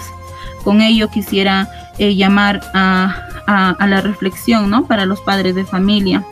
[0.64, 1.68] Con ello quisiera
[1.98, 4.86] eh, llamar a, la reflexión ¿no?
[4.86, 6.24] para los padres de familia.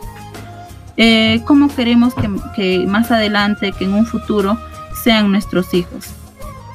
[0.97, 2.15] Eh, ¿Cómo queremos
[2.57, 4.59] que, más adelante, que en un futuro,
[5.05, 6.07] sean nuestros hijos?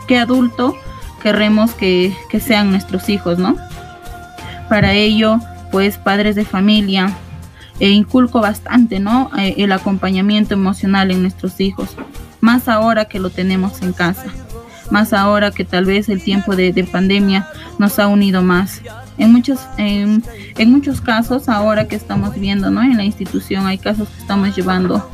[0.08, 0.76] ¿Qué adulto
[1.22, 3.56] queremos que, que sean nuestros hijos, no?
[4.70, 5.40] Para ello,
[5.72, 7.16] pues padres de familia,
[7.80, 9.30] e inculco bastante, ¿no?
[9.38, 11.90] Eh, el acompañamiento emocional en nuestros hijos,
[12.42, 14.26] más ahora que lo tenemos en casa,
[14.90, 17.48] más ahora que tal vez el tiempo de, pandemia
[17.78, 18.82] nos ha unido más.
[19.18, 20.24] En muchos, en,
[20.68, 22.82] muchos casos, ahora que estamos viendo, ¿no?
[22.84, 25.10] En la institución hay casos que estamos llevando.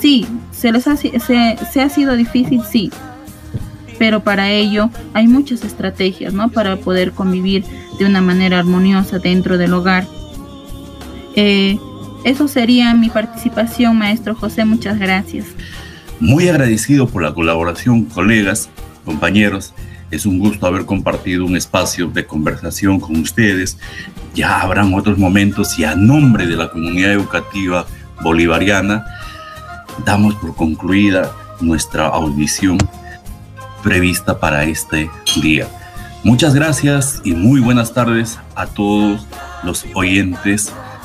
[0.00, 2.90] Sí, se les ha, se, se ha sido difícil, sí,
[3.98, 6.50] pero para ello hay muchas estrategias, ¿no?
[6.50, 7.64] Para poder convivir
[7.98, 10.06] de una manera armoniosa dentro del hogar.
[11.36, 11.78] Eh,
[12.24, 14.64] eso sería mi participación, maestro José.
[14.64, 15.46] Muchas gracias.
[16.20, 18.70] Muy agradecido por la colaboración, colegas,
[19.04, 19.74] compañeros.
[20.10, 23.78] Es un gusto haber compartido un espacio de conversación con ustedes.
[24.34, 27.86] Ya habrán otros momentos y a nombre de la comunidad educativa
[28.22, 29.04] bolivariana,
[30.04, 32.78] damos por concluida nuestra audición.
[33.82, 35.10] prevista para este
[35.42, 35.68] día.
[36.22, 39.26] Muchas gracias y muy buenas tardes a todos
[39.62, 40.72] los oyentes